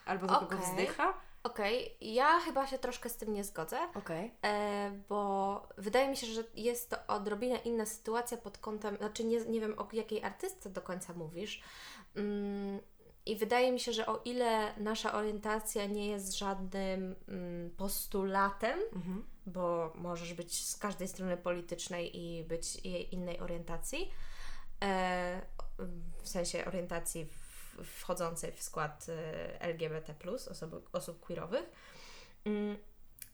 [0.05, 0.59] albo do kogo Okej.
[0.59, 1.13] wzdycha.
[1.45, 3.77] Okej, ja chyba się troszkę z tym nie zgodzę.
[3.95, 4.31] Okej.
[4.45, 9.45] E, bo wydaje mi się, że jest to odrobinę inna sytuacja pod kątem, znaczy nie,
[9.45, 11.61] nie wiem o jakiej artystce do końca mówisz.
[12.15, 12.79] Mm,
[13.25, 19.25] I wydaje mi się, że o ile nasza orientacja nie jest żadnym mm, postulatem, Mhm.
[19.45, 24.11] bo możesz być z każdej strony politycznej i być jej innej orientacji,
[24.83, 25.41] e,
[26.23, 27.44] w sensie orientacji w,
[27.83, 30.15] wchodzącej w skład e, LGBT,
[30.51, 31.71] osób, osób queerowych.
[32.45, 32.77] Mm,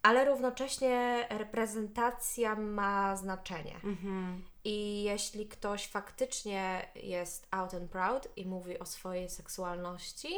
[0.04, 3.76] ale równocześnie reprezentacja ma znaczenie.
[3.84, 4.44] Mhm.
[4.64, 10.30] I jeśli ktoś faktycznie jest out and proud i mówi o swojej seksualności,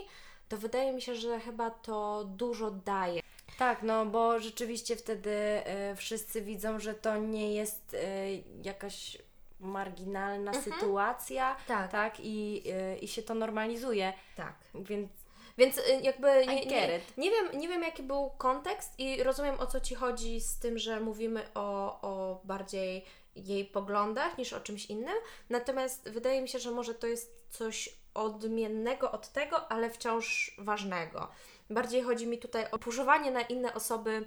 [0.50, 3.22] to wydaje mi się, że chyba to dużo daje.
[3.58, 9.18] Tak, no bo rzeczywiście wtedy e, wszyscy widzą, że to nie jest e, jakaś
[9.64, 11.92] marginalna sytuacja, Tak.
[11.92, 14.54] tak, i, e, i się to normalizuje, Tak.
[14.76, 15.10] więc
[15.58, 19.68] Więc y, jakby nie, nie, nie, wiem, nie wiem, jaki był kontekst i rozumiem, o
[19.68, 24.86] co Ci chodzi z tym, że mówimy o, o bardziej jej poglądach niż o czymś
[24.86, 25.16] innym.
[25.50, 31.28] Natomiast wydaje mi się, że może to jest coś odmiennego od tego, ale wciąż ważnego.
[31.70, 34.26] Bardziej chodzi mi tutaj o puszowanie na inne osoby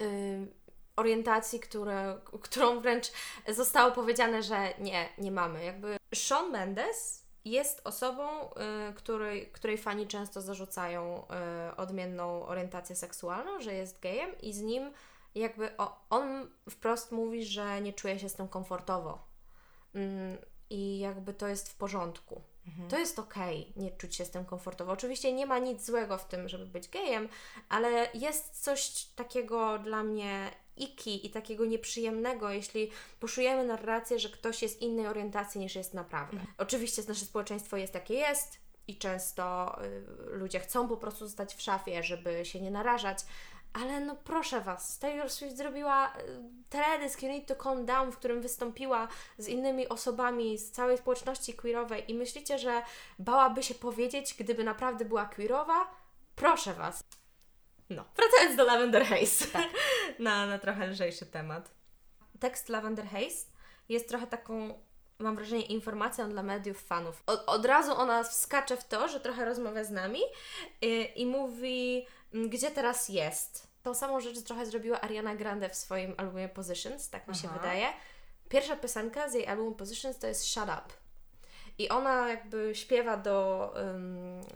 [0.00, 0.46] y,
[0.96, 3.12] orientacji, które, którą wręcz
[3.48, 5.64] zostało powiedziane, że nie, nie mamy.
[5.64, 8.50] Jakby Shawn Mendes jest osobą,
[8.90, 11.26] y, której, której fani często zarzucają
[11.72, 14.92] y, odmienną orientację seksualną, że jest gejem i z nim
[15.34, 19.18] jakby o, on wprost mówi, że nie czuje się z tym komfortowo.
[19.94, 20.38] Mm,
[20.70, 22.42] I jakby to jest w porządku.
[22.88, 24.92] To jest okej, nie czuć się z tym komfortowo.
[24.92, 27.28] Oczywiście nie ma nic złego w tym, żeby być gejem,
[27.68, 34.62] ale jest coś takiego dla mnie iki i takiego nieprzyjemnego, jeśli puszujemy narrację, że ktoś
[34.62, 36.40] jest innej orientacji niż jest naprawdę.
[36.58, 38.58] Oczywiście nasze społeczeństwo jest jakie jest
[38.88, 40.02] i często y,
[40.36, 43.18] ludzie chcą po prostu zostać w szafie, żeby się nie narażać,
[43.72, 46.12] ale no proszę Was, Taylor Swift zrobiła
[46.68, 49.08] teledysk You Need to Calm Down, w którym wystąpiła
[49.38, 52.82] z innymi osobami z całej społeczności queerowej i myślicie, że
[53.18, 55.90] bałaby się powiedzieć, gdyby naprawdę była queerowa?
[56.36, 57.02] Proszę Was.
[57.94, 59.46] No, wracając do Lavender Haze.
[60.18, 61.70] na, na trochę lżejszy temat.
[62.40, 63.46] Tekst Lavender Haze
[63.88, 64.80] jest trochę taką,
[65.18, 67.22] mam wrażenie, informacją dla mediów, fanów.
[67.26, 70.20] Od, od razu ona wskacze w to, że trochę rozmawia z nami
[70.80, 73.72] i, i mówi, mm, gdzie teraz jest.
[73.82, 77.58] Tą samą rzecz trochę zrobiła Ariana Grande w swoim albumie Positions, tak mi się Aha.
[77.58, 77.86] wydaje.
[78.48, 81.01] Pierwsza piosenka z jej albumu Positions to jest Shut Up.
[81.78, 83.74] I ona jakby śpiewa do,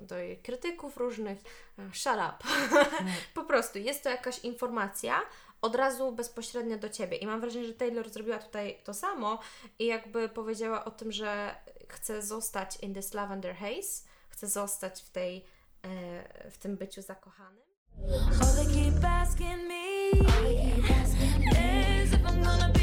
[0.02, 1.38] do jej krytyków różnych
[1.78, 2.48] e, shut up.
[3.34, 5.20] po prostu jest to jakaś informacja
[5.62, 7.16] od razu bezpośrednio do Ciebie.
[7.16, 9.38] I mam wrażenie, że Taylor zrobiła tutaj to samo
[9.78, 11.54] i jakby powiedziała o tym, że
[11.88, 15.44] chce zostać in this lavender haze, chce zostać w tej,
[15.82, 17.66] e, w tym byciu zakochanym.
[18.40, 20.10] All they keep asking me
[22.00, 22.75] is if I'm gonna be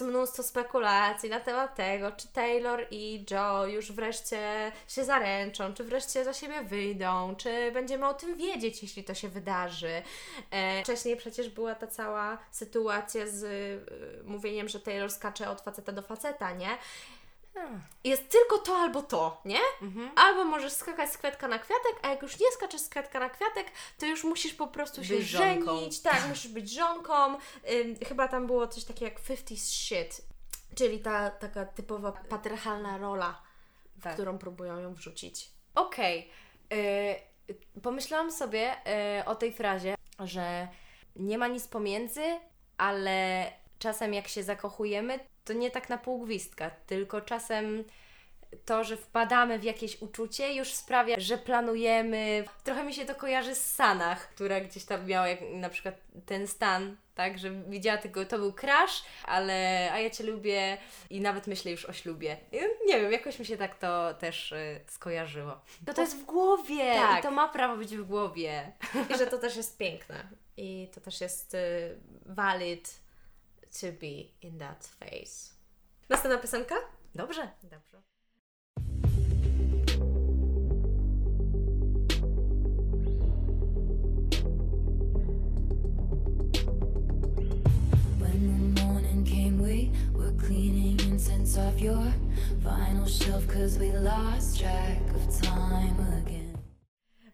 [0.00, 6.24] mnóstwo spekulacji na temat tego, czy Taylor i Joe już wreszcie się zaręczą, czy wreszcie
[6.24, 10.02] za siebie wyjdą, czy będziemy o tym wiedzieć, jeśli to się wydarzy.
[10.50, 15.92] E, wcześniej przecież była ta cała sytuacja z e, mówieniem, że Taylor skacze od faceta
[15.92, 16.78] do faceta, nie?
[18.04, 19.58] Jest tylko to albo to, nie?
[20.16, 23.30] Albo możesz skakać z kwiatka na kwiatek, a jak już nie skaczesz z kwiatka na
[23.30, 23.66] kwiatek,
[23.98, 25.76] to już musisz po prostu się Być żonką.
[25.78, 27.14] żenić, tak, musisz być żonką.
[27.34, 30.22] Ym, chyba tam było coś takiego jak 50 shit,
[30.74, 33.42] czyli ta taka typowa patriarchalna rola,
[33.96, 34.14] w Tak.
[34.14, 35.50] którą próbują ją wrzucić.
[35.74, 36.30] Okej.
[36.72, 37.28] Y,
[37.82, 38.74] Pomyślałam sobie
[39.20, 40.68] y, o tej frazie, że
[41.16, 42.22] nie ma nic pomiędzy,
[42.78, 43.46] ale
[43.78, 47.84] czasem jak się zakochujemy, to nie tak na pół gwizdka, tylko czasem
[48.64, 52.44] to, że wpadamy w jakieś uczucie, już sprawia, że planujemy.
[52.64, 55.94] Trochę mi się to kojarzy z Sanach, która gdzieś tam miała jak, na przykład
[56.26, 60.78] ten stan, tak, że widziała tylko, to był crash, ale a ja Cię lubię
[61.10, 62.36] i nawet myślę już o ślubie.
[62.86, 65.60] Nie wiem, jakoś mi się tak to też y, skojarzyło.
[65.86, 67.20] To to jest w głowie Tak.
[67.20, 68.72] i to ma prawo być w głowie.
[69.14, 70.28] I że to też jest piękne.
[70.56, 73.07] I to też jest y, valid
[73.72, 75.52] to be in that phase.
[76.10, 76.74] Następna piosenka?
[77.14, 77.48] Dobrze.
[77.62, 78.02] Dobrze.
[88.20, 92.12] When the morning came, we were cleaning incense off your
[92.62, 96.58] vinyl shelf cause we lost track of time again.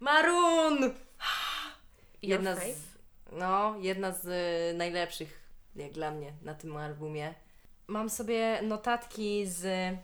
[0.01, 0.95] Maroon!
[2.23, 2.61] Jedna z,
[3.33, 5.41] no, jedna z y, najlepszych,
[5.77, 7.35] jak dla mnie, na tym albumie.
[7.87, 9.95] Mam sobie notatki z...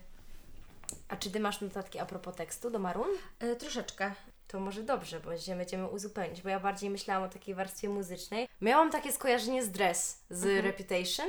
[1.07, 3.09] A czy Ty masz notatki a propos tekstu do Maroon?
[3.43, 4.11] Y, troszeczkę.
[4.47, 8.47] To może dobrze, bo się będziemy uzupełnić, bo ja bardziej myślałam o takiej warstwie muzycznej.
[8.61, 11.27] Miałam takie skojarzenie z Dress, z Reputation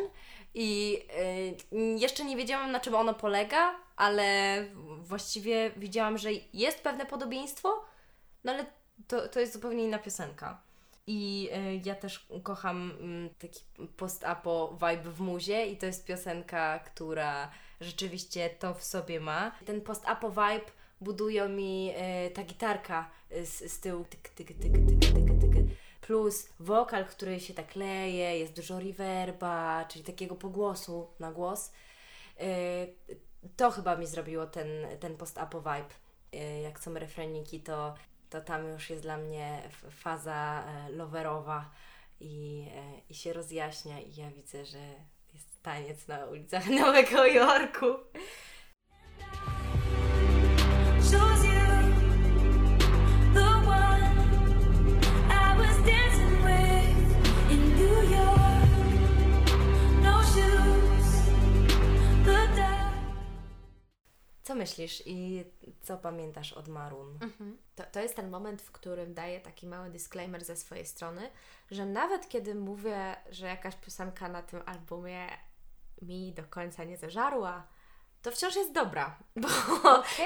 [0.55, 0.99] i
[1.73, 4.57] y, jeszcze nie wiedziałam na czym ono polega, ale
[4.99, 7.85] właściwie widziałam, że jest pewne podobieństwo,
[8.45, 8.67] no ale
[9.09, 10.72] to, to jest zupełnie inna piosenka.
[11.07, 13.61] I y, ja też kocham mm, taki
[13.97, 19.53] post-apo vibe w muzie i to jest piosenka, która rzeczywiście to w sobie ma.
[19.67, 21.91] Ten post-apo vibe budują mi
[22.27, 24.05] y, ta gitarka y, z, z tyłu.
[24.05, 25.67] Tyk, tyk, tyk, tyk, tyk, tyk.
[26.01, 31.73] Plus wokal, który się tak leje, jest dużo reverba, czyli takiego pogłosu na głos.
[33.57, 34.69] To chyba mi zrobiło ten,
[35.01, 35.95] ten post-apo vibe.
[36.63, 37.95] Jak są refreniki, to,
[38.33, 41.71] to tam już jest dla mnie faza e, loverowa
[42.21, 44.79] i, e, i się rozjaśnia i ja widzę, że
[45.35, 47.87] jest taniec na ulicach Nowego Jorku.
[64.63, 65.45] Myślisz i
[65.83, 67.19] co pamiętasz od Maroon?
[67.23, 67.59] Mhm.
[67.75, 71.31] To, to jest ten moment, w którym daję taki mały disclaimer ze swojej strony,
[71.71, 75.27] że nawet kiedy mówię, że jakaś piosenka na tym albumie
[76.03, 77.67] mi do końca nie zażarła,
[78.23, 79.49] to wciąż jest dobra, bo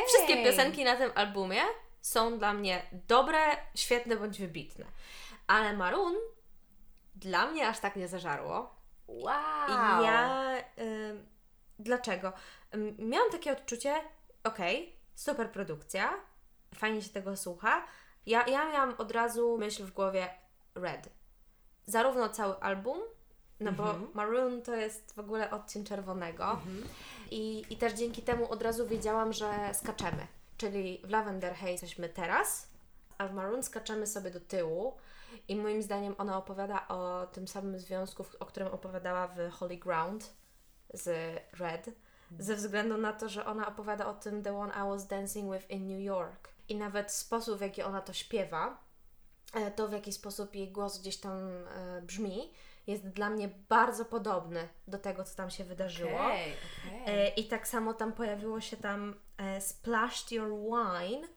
[0.06, 1.60] wszystkie piosenki na tym albumie
[2.00, 3.38] są dla mnie dobre,
[3.74, 4.84] świetne bądź wybitne.
[5.46, 6.14] Ale Maroon
[7.14, 8.76] dla mnie aż tak nie zażarło.
[9.06, 9.68] Wow!
[9.68, 10.52] I ja.
[10.78, 11.26] ym,
[11.78, 12.32] dlaczego?
[12.98, 13.94] Miałam takie odczucie,
[14.46, 16.10] okej, super produkcja,
[16.74, 17.86] fajnie się tego słucha.
[18.26, 20.28] Ja, ja miałam od razu myśl w głowie
[20.74, 21.08] Red.
[21.86, 22.98] Zarówno cały album,
[23.60, 26.60] no bo Maroon to jest w ogóle odcień czerwonego.
[27.30, 30.26] I, I też dzięki temu od razu wiedziałam, że skaczemy.
[30.56, 32.68] Czyli w Lavender Haze jesteśmy teraz,
[33.18, 34.96] a w Maroon skaczemy sobie do tyłu.
[35.48, 40.32] I moim zdaniem ona opowiada o tym samym związku, o którym opowiadała w Holy Ground
[40.94, 41.90] z Red.
[42.38, 45.70] Ze względu na to, że ona opowiada o tym The One I Was Dancing With
[45.70, 46.48] in New York.
[46.68, 48.78] I nawet sposób, w jaki ona to śpiewa,
[49.54, 52.50] e, to w jaki sposób jej głos gdzieś tam e, brzmi,
[52.86, 56.20] jest dla mnie bardzo podobny do tego, co tam się wydarzyło.
[56.20, 56.52] Okej,
[57.02, 57.26] okej.
[57.26, 61.28] E, I tak samo tam pojawiło się tam e, Splashed Your Wine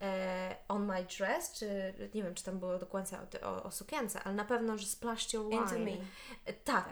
[0.00, 3.70] e, on my dress, czy nie wiem, czy tam było do końca o, o, o
[3.70, 5.62] sukience, ale na pewno, że Splashed Your Wine.
[5.62, 6.06] Into me.
[6.44, 6.88] E, Tak.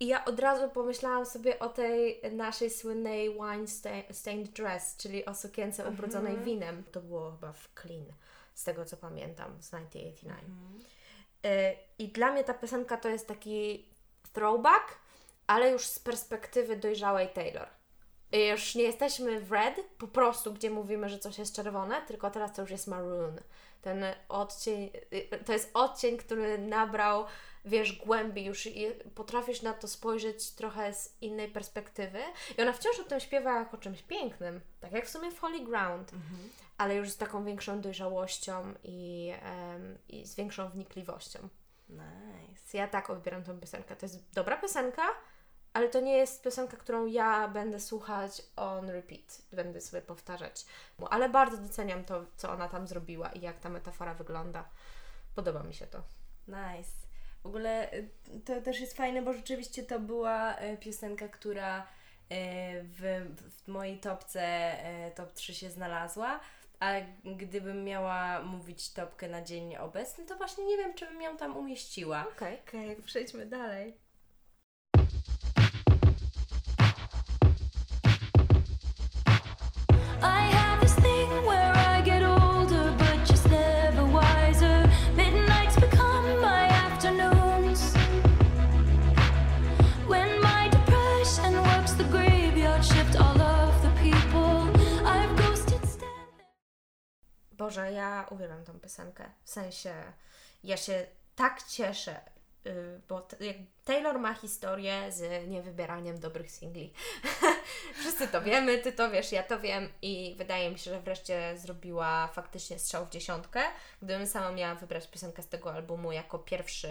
[0.00, 5.24] I ja od razu pomyślałam sobie o tej naszej słynnej wine sta- stained dress, czyli
[5.24, 6.84] o sukience ubrudzonej winem.
[6.92, 8.04] To było chyba w Clean,
[8.54, 10.38] z tego co pamiętam, z 1989.
[11.44, 13.88] E, I dla mnie ta piosenka to jest taki
[14.32, 14.98] throwback,
[15.46, 17.68] ale już z perspektywy dojrzałej Taylor.
[18.32, 22.30] I już nie jesteśmy w red, po prostu, gdzie mówimy, że coś jest czerwone, tylko
[22.30, 23.40] teraz to już jest maroon.
[23.82, 27.24] Ten odcień, y, to jest odcień, który nabrał,
[27.66, 32.18] wiesz, głębi, już i potrafisz na to spojrzeć trochę z innej perspektywy.
[32.58, 35.64] I ona wciąż o tym śpiewa jako czymś pięknym, tak jak w sumie w Holy
[35.64, 36.12] Ground,
[36.78, 41.48] ale już z taką większą dojrzałością i, em, i z większą wnikliwością.
[41.88, 42.78] Nice.
[42.78, 43.96] Ja tak odbieram tę piosenkę.
[43.96, 45.02] To jest dobra piosenka,
[45.72, 49.42] ale to nie jest piosenka, którą ja będę słuchać on repeat.
[49.52, 50.66] Będę sobie powtarzać.
[51.10, 54.68] Ale bardzo doceniam to, co ona tam zrobiła i jak ta metafora wygląda.
[55.34, 56.02] Podoba mi się to.
[56.48, 57.05] Nice.
[57.46, 58.08] W ogóle y,
[58.44, 61.84] to też jest fajne, bo rzeczywiście to była y, piosenka, która y,
[62.82, 64.72] w, w mojej topce
[65.14, 66.40] top 3 się znalazła.
[66.80, 66.92] A
[67.24, 71.56] gdybym miała mówić topkę na dzień obecny, to właśnie nie wiem, czy bym ją tam
[71.56, 72.26] umieściła.
[72.36, 74.05] Okej, okay, przejdźmy dalej.
[97.92, 99.30] Ja uwielbiam tą piosenkę.
[99.44, 99.94] W sensie,
[100.64, 102.20] ja się tak cieszę,
[102.66, 103.28] y, bo
[103.84, 106.92] Taylor ma historię z niewybieraniem dobrych singli.
[108.00, 111.58] Wszyscy to wiemy, ty to wiesz, ja to wiem i wydaje mi się, że wreszcie
[111.58, 113.60] zrobiła faktycznie strzał w dziesiątkę.
[114.02, 116.88] Gdybym sama miała wybrać piosenkę z tego albumu jako pierwszy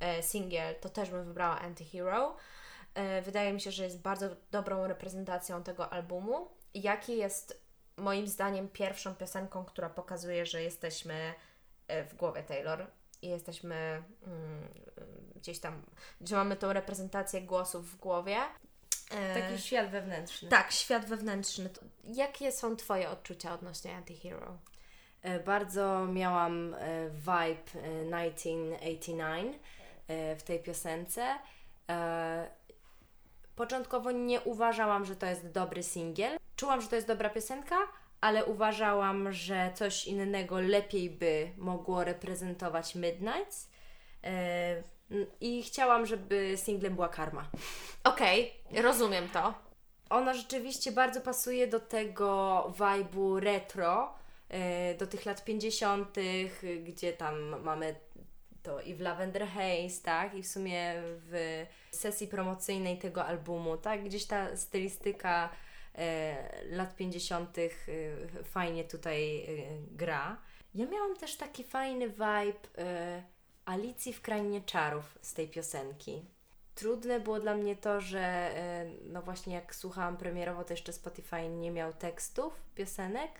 [0.00, 2.36] e, singiel, to też bym wybrała Antihero.
[2.94, 6.48] E, wydaje mi się, że jest bardzo dobrą reprezentacją tego albumu.
[6.74, 7.65] Jaki jest
[7.96, 11.34] moim zdaniem pierwszą piosenką, która pokazuje, że jesteśmy
[11.88, 12.86] e, w głowie Taylor
[13.22, 13.74] i jesteśmy
[14.26, 14.68] mm,
[15.36, 15.82] gdzieś tam,
[16.20, 18.36] że mamy tą reprezentację głosów w głowie.
[19.10, 20.48] E, Taki świat wewnętrzny.
[20.48, 21.70] tak, świat wewnętrzny.
[22.04, 24.58] Jakie są Twoje odczucia odnośnie Antihero?
[25.22, 26.76] E, Bardzo miałam
[27.12, 29.56] vibe e, 1989
[30.08, 31.38] e, w tej piosence.
[33.56, 36.38] Początkowo nie uważałam, że to jest dobry singiel.
[36.56, 37.76] Czułam, że to jest dobra piosenka,
[38.20, 43.70] ale uważałam, że coś innego lepiej by mogło reprezentować Midnights.
[45.10, 47.50] N- I chciałam, żeby singlem była Karma.
[48.04, 49.54] Okej, rozumiem to.
[50.10, 54.14] Ona rzeczywiście bardzo pasuje do tego vibe'u retro,
[54.48, 56.16] e, do tych lat 50.,
[56.84, 57.94] gdzie tam mamy
[58.62, 60.34] to i w Lavender Haze, tak?
[60.34, 64.04] I w sumie w sesji promocyjnej tego albumu, tak?
[64.04, 65.48] Gdzieś ta stylistyka
[66.70, 67.58] lat 50.
[67.58, 67.68] e,
[68.44, 69.46] fajnie tutaj e,
[69.90, 70.42] gra.
[70.74, 73.22] Ja miałam też taki fajny vibe e,
[73.64, 76.24] Alicji w Krainie Czarów z tej piosenki.
[76.74, 81.48] Trudne było dla mnie to, że e, no właśnie jak słuchałam premierowo, to jeszcze Spotify
[81.48, 83.30] nie miał tekstów piosenek.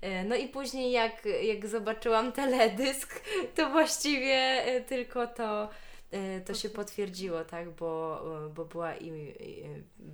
[0.00, 3.20] E, No i później jak, jak zobaczyłam teledysk,
[3.54, 5.68] to właściwie e, tylko to,
[6.10, 8.22] e, to się potwierdziło, tak, bo,
[8.54, 9.34] bo była, i,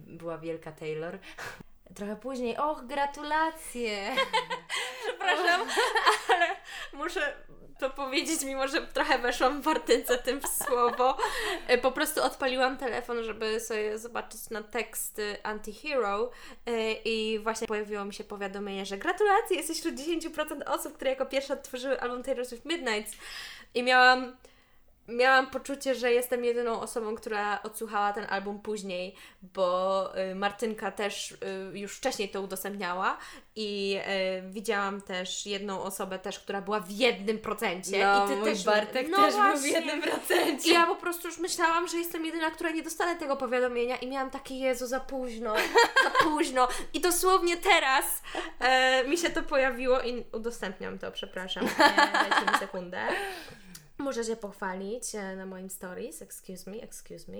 [0.06, 1.18] była wielka Taylor.
[1.94, 4.16] Trochę później, och, gratulacje!
[5.04, 5.60] Przepraszam,
[6.28, 6.46] ale
[6.92, 7.36] muszę
[7.80, 11.16] to powiedzieć, mimo że trochę weszłam w wartynce tym w słowo.
[11.66, 16.30] E, Po prostu odpaliłam telefon, żeby sobie zobaczyć na tekst y, Antihero
[16.66, 21.26] e, i właśnie pojawiło mi się powiadomienie, że gratulacje, jesteś wśród 10% osób, które jako
[21.26, 23.12] pierwsze odtworzyły album Taylor Swift Midnights
[23.74, 24.36] i miałam
[25.10, 31.32] miałam poczucie, że jestem jedyną osobą, która odsłuchała ten album później, bo y, Martynka też
[31.32, 31.36] y,
[31.78, 33.18] już wcześniej to udostępniała
[33.56, 33.98] i
[34.48, 38.04] y, widziałam też jedną osobę też, która była w jednym procencie.
[38.04, 39.70] No, I ty też Bartek no też był w właśnie.
[39.70, 40.70] jednym procencie.
[40.70, 44.06] I ja po prostu już myślałam, że jestem jedyna, która nie dostanę tego powiadomienia i
[44.06, 45.54] miałam takie Jezu, za późno,
[46.04, 46.68] za późno.
[46.92, 48.22] I dosłownie teraz
[48.60, 51.64] e, mi się to pojawiło i udostępniam to, przepraszam.
[51.66, 53.08] E, dajcie mi sekundę.
[54.00, 56.22] Muszę się pochwalić e, na moim stories.
[56.22, 57.38] Excuse me, excuse me.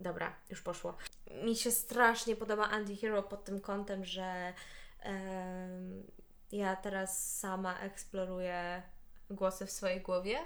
[0.00, 0.96] Dobra, już poszło.
[1.44, 4.54] Mi się strasznie podoba Anti-Hero pod tym kątem, że
[5.00, 6.06] em,
[6.52, 8.82] ja teraz sama eksploruję
[9.30, 10.38] głosy w swojej głowie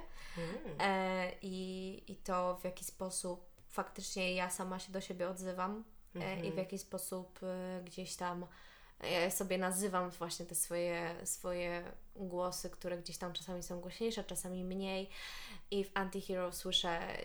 [0.79, 5.83] e, i, i to w jaki sposób faktycznie ja sama się do siebie odzywam
[6.15, 8.47] e, i w jaki sposób e, gdzieś tam
[9.03, 11.83] ja sobie nazywam właśnie te swoje, swoje
[12.15, 15.09] głosy, które gdzieś tam czasami są głośniejsze, czasami mniej.
[15.71, 17.17] I w Antihero słyszę e,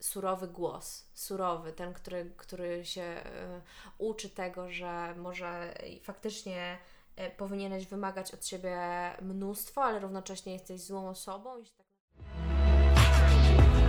[0.00, 3.60] surowy głos, surowy, ten, który, który się e,
[3.98, 6.78] uczy tego, że może faktycznie
[7.16, 8.78] e, powinieneś wymagać od siebie
[9.22, 11.64] mnóstwo, ale równocześnie jesteś złą osobą.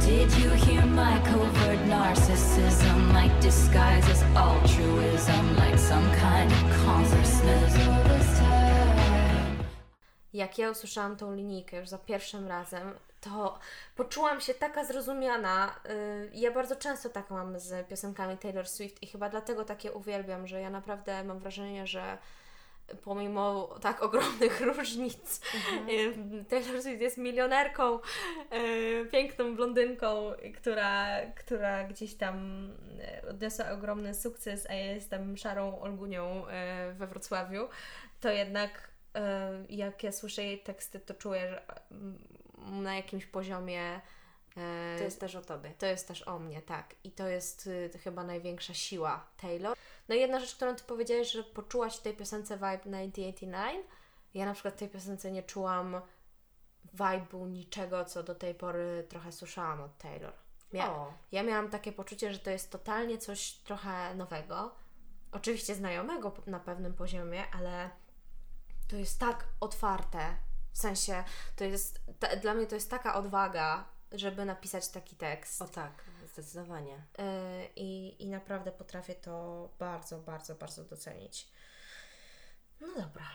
[0.10, 3.14] Did you hear my covert narcissism?
[3.14, 6.70] Like disguises altruism, like some kind of
[10.34, 13.60] jak ja usłyszałam tą linijkę już za pierwszym razem, to
[13.96, 15.76] poczułam się taka zrozumiana.
[15.90, 20.48] Y, Ja bardzo często tak mam z piosenkami Taylor Swift i chyba dlatego takie uwielbiam,
[20.48, 22.18] że ja naprawdę mam wrażenie, że
[23.04, 25.42] pomimo tak ogromnych różnic,
[25.90, 28.00] y, Taylor Swift jest milionerką,
[28.54, 32.68] y, piękną blondynką, która, która gdzieś tam
[33.24, 36.46] y, odniosła ogromny sukces, a ja jestem szarą Olgunią
[36.90, 37.70] y, we Wrocławiu,
[38.20, 41.62] to jednak e, jak ja słyszę jej teksty, to czuję, że
[41.92, 44.02] mm, na jakimś poziomie
[44.58, 45.74] e, To jest też o tobie.
[45.78, 46.96] to jest też o mnie, tak.
[47.04, 47.70] I to jest
[48.04, 49.78] chyba największa siła Taylor.
[50.10, 53.86] No i jedna rzecz, którą Ty powiedziałeś, że poczułaś w tej piosence vibe 1989.
[54.34, 56.02] Ja na przykład w tej piosence nie czułam
[56.96, 60.34] vibe'u niczego, co do tej pory trochę słyszałam od Taylor.
[60.74, 61.14] Mia- O.
[61.32, 64.76] ja miałam takie poczucie, że to jest totalnie coś trochę nowego.
[65.32, 67.90] Oczywiście znajomego na pewnym poziomie, ale
[68.88, 70.36] to jest tak otwarte.
[70.74, 71.24] W sensie,
[71.56, 75.62] to jest, ta, dla mnie to jest taka odwaga, żeby napisać taki tekst.
[75.62, 76.04] O tak,
[76.34, 77.04] zdecydowanie.
[77.20, 81.48] E, I, I naprawdę potrafię to bardzo, bardzo, bardzo docenić.
[82.82, 83.26] No dobra.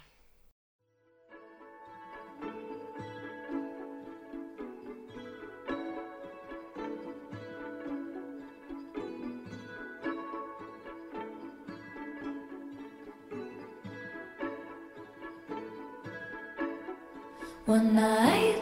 [17.67, 18.54] One night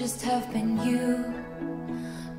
[0.00, 1.24] just have been you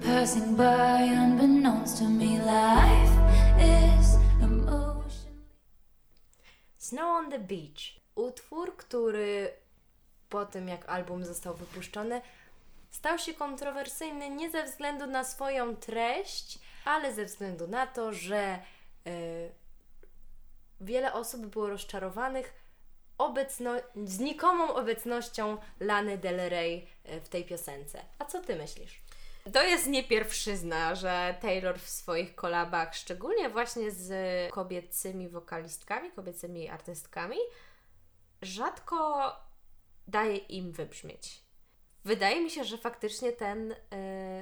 [0.01, 2.39] passing by unbeknownst to me.
[2.39, 3.15] Life
[3.59, 5.43] is emotion.
[6.77, 8.01] Snow on the Beach.
[8.15, 9.53] Utwór, który
[10.29, 12.21] po tym jak album został wypuszczony,
[12.89, 18.59] stał się kontrowersyjny nie ze względu na swoją treść, ale ze względu na to, że
[19.07, 19.51] y,
[20.81, 22.60] wiele osób było rozczarowanych
[23.27, 28.01] obecno- znikomą obecnością Lany Del Rey y, w tej piosence.
[28.19, 29.01] A co ty myślisz?
[29.53, 34.11] To jest nie pierwszyzna, że Taylor w swoich kolabach, szczególnie właśnie z
[34.53, 37.37] kobiecymi wokalistkami, kobiecymi artystkami,
[38.41, 39.31] rzadko
[40.07, 41.41] daje im wybrzmieć.
[42.05, 43.75] Wydaje mi się, że faktycznie ten, y,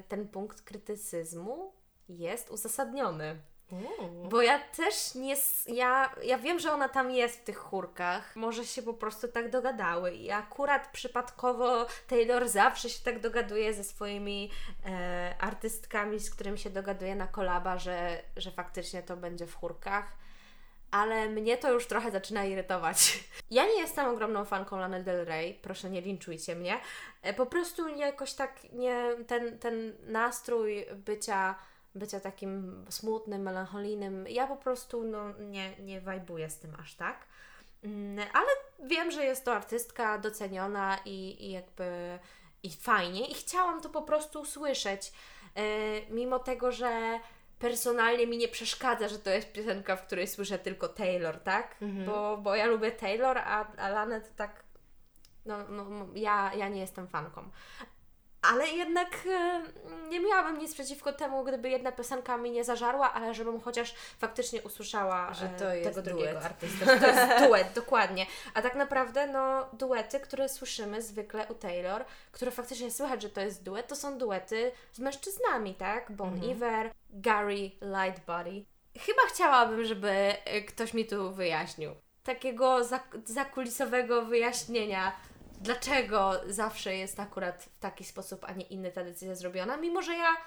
[0.07, 1.73] ten punkt krytycyzmu
[2.09, 3.39] jest uzasadniony.
[4.29, 5.35] Bo ja też nie.
[5.67, 8.35] Ja, ja wiem, że ona tam jest w tych chórkach.
[8.35, 10.13] Może się po prostu tak dogadały.
[10.13, 14.51] I akurat przypadkowo Taylor zawsze się tak dogaduje ze swoimi
[14.85, 20.19] e, artystkami, z którymi się dogaduje na kolaba, że, że faktycznie to będzie w chórkach.
[20.91, 22.97] Ale mnie to już trochę zaczyna irytować.
[23.51, 26.79] Ja nie jestem ogromną fanką Lana Del Rey, proszę nie linczujcie mnie.
[27.21, 31.55] E, Po prostu jakoś tak nie, ten, ten nastrój bycia
[31.95, 34.27] bycia takim smutnym, melancholijnym.
[34.27, 37.25] Ja po prostu no, nie, nie wajbuję z tym aż tak.
[37.83, 38.47] Mm, Ale
[38.89, 42.19] wiem, że jest to artystka doceniona i, i jakby
[42.63, 45.11] i fajnie i chciałam to po prostu usłyszeć.
[45.55, 45.61] E,
[46.09, 47.19] mimo tego, że
[47.59, 51.75] personalnie mi nie przeszkadza, że to jest piosenka, w której słyszę tylko Taylor, tak?
[52.05, 54.63] Bo, bo ja lubię Taylor, a, a Lanę to tak
[55.45, 57.49] no, no, ja, ja nie jestem fanką.
[58.41, 59.61] Ale jednak e,
[60.09, 64.61] nie miałabym nic przeciwko temu, gdyby jedna piosenka mi nie zażarła, ale żebym chociaż faktycznie
[64.61, 66.45] usłyszała Że e, to jest tego drugiego duet.
[66.45, 66.85] artystę.
[66.85, 68.25] Że to jest duet, dokładnie.
[68.53, 73.41] A tak naprawdę, no, duety, które słyszymy zwykle u Taylor, które faktycznie słychać, że to
[73.41, 76.11] jest duet, to są duety z mężczyznami, tak?
[76.11, 76.51] Bon Mhm.
[76.51, 78.65] Iver, Gary Lightbody.
[78.99, 81.91] Chyba chciałabym, żeby e, ktoś mi tu wyjaśnił.
[82.23, 85.11] Takiego zak- zakulisowego wyjaśnienia,
[85.59, 90.13] dlaczego zawsze jest akurat w taki sposób, a nie inny ta decyzja zrobiona, mimo że
[90.13, 90.37] ja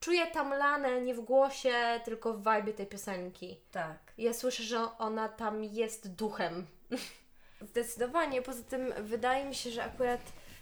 [0.00, 3.60] czuję tam Lanę nie w głosie, tylko w vibe tej piosenki.
[3.72, 3.98] Tak.
[4.18, 6.66] Ja słyszę, że ona tam jest duchem.
[7.70, 8.42] Zdecydowanie.
[8.42, 10.20] Poza tym wydaje mi się, że akurat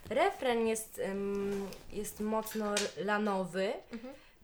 [0.09, 1.01] refren jest,
[1.91, 3.73] jest mocno lanowy.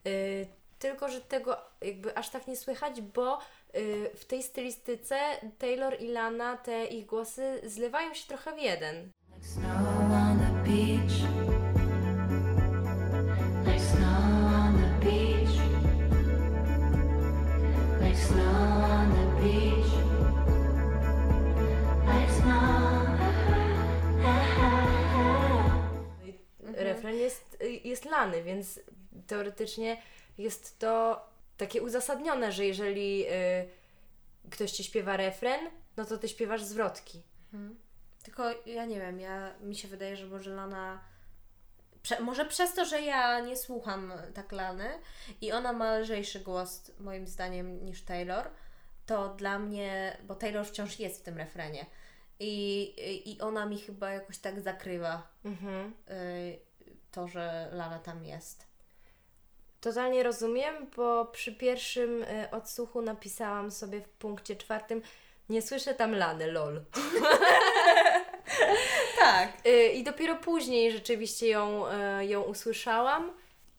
[0.08, 0.48] Y,
[0.80, 3.40] tylko, że tego jakby aż tak nie słychać, bo
[3.76, 5.20] y, w tej stylistyce
[5.58, 9.12] Taylor i Lana, te ich głosy zlewają się trochę w jeden.
[9.46, 9.96] Snow.
[26.78, 28.80] Refren jest, y, jest lany, więc
[29.28, 30.02] teoretycznie
[30.38, 31.26] jest to
[31.58, 35.60] takie uzasadnione, że jeżeli y, ktoś ci śpiewa refren,
[35.98, 37.22] no to ty śpiewasz zwrotki.
[38.26, 41.02] Tylko ja nie wiem, ja mi się wydaje, że może Lana.
[42.04, 44.90] Prze, może przez to, że ja nie słucham tak Lany
[45.42, 48.50] i ona ma lżejszy głos, moim zdaniem, niż Taylor,
[49.06, 51.86] to dla mnie, bo Taylor wciąż jest w tym refrenie
[52.40, 52.94] i,
[53.26, 55.94] i- ona mi chyba jakoś tak zakrywa Mhm.
[56.10, 56.60] y,
[57.12, 58.68] to, że Lana tam jest.
[59.82, 65.02] Totalnie rozumiem, bo przy pierwszym y, odsłuchu napisałam sobie w punkcie czwartym
[65.50, 66.82] nie słyszę tam lany, lol.
[69.20, 69.66] Tak.
[69.66, 73.32] Y, I dopiero później rzeczywiście ją, y, ją usłyszałam.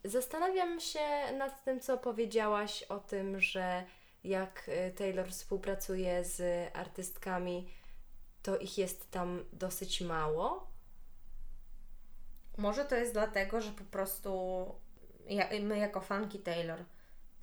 [0.05, 3.85] Zastanawiam się nad tym, co powiedziałaś o tym, że
[4.25, 7.69] jak y, Taylor współpracuje z artystkami,
[8.43, 10.67] to ich jest tam dosyć mało.
[12.57, 14.31] Może to jest dlatego, że po prostu
[15.29, 16.85] ja, my jako fanki Taylor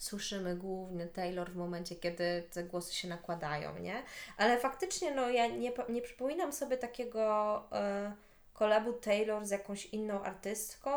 [0.03, 4.03] słyszymy głównie Taylor w momencie, kiedy te głosy się nakładają, nie?
[4.37, 8.13] Ale faktycznie, no ja nie, nie przypominam sobie takiego e,
[8.53, 10.91] kolabu Taylor z jakąś inną artystką,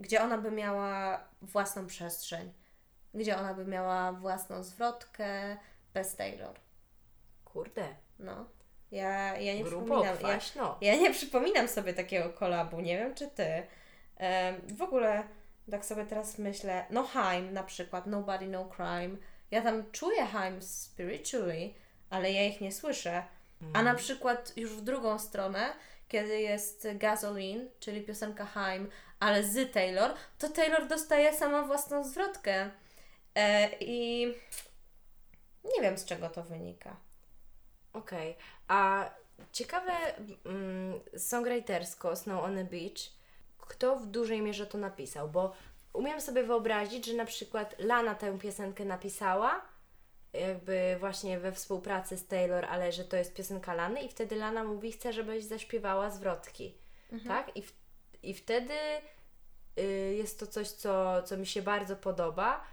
[0.00, 2.52] gdzie ona by miała własną przestrzeń,
[3.14, 5.56] gdzie ona by miała własną zwrotkę
[5.94, 6.54] bez Taylor.
[7.44, 7.88] Kurde,
[8.18, 8.46] No.
[8.90, 10.14] Ja, ja nie grubo, przypominam.
[10.14, 10.78] Ja, kwaśno.
[10.80, 13.66] ja nie przypominam sobie takiego kolabu, nie wiem czy ty.
[14.16, 15.22] Em, w ogóle
[15.70, 19.16] tak sobie teraz myślę, no Haim na przykład, Nobody No Crime.
[19.50, 21.74] Ja tam czuję Haim spiritually,
[22.10, 23.22] ale ja ich nie słyszę.
[23.72, 25.72] A na przykład już w drugą stronę,
[26.08, 28.90] kiedy jest Gasoline, czyli piosenka Haim,
[29.20, 32.70] ale z Taylor, to Taylor dostaje sama własną zwrotkę.
[33.34, 34.26] E, I
[35.64, 36.96] nie wiem z czego to wynika.
[37.92, 38.36] Okej,
[38.68, 39.10] a
[39.52, 39.92] ciekawe
[40.44, 43.12] mm, songwritersko Snow on the Beach,
[43.72, 45.52] kto w dużej mierze to napisał, bo
[45.92, 49.62] umiem sobie wyobrazić, że na przykład Lana tę piosenkę napisała,
[50.32, 54.64] jakby właśnie we współpracy z Taylor, ale że to jest piosenka Lany i wtedy Lana
[54.64, 56.74] mówi, chcę, żebyś zaśpiewała zwrotki,
[57.28, 57.56] tak?
[57.56, 57.72] I, w,
[58.22, 58.74] I wtedy
[59.78, 62.64] y, jest to coś, co, co mi się bardzo podoba,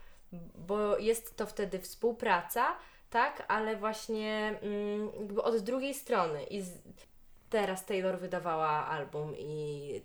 [0.55, 2.75] bo jest to wtedy współpraca,
[3.09, 3.45] tak?
[3.47, 6.71] Ale właśnie mm, jakby od drugiej strony i z,
[7.49, 10.01] teraz Taylor wydawała album i,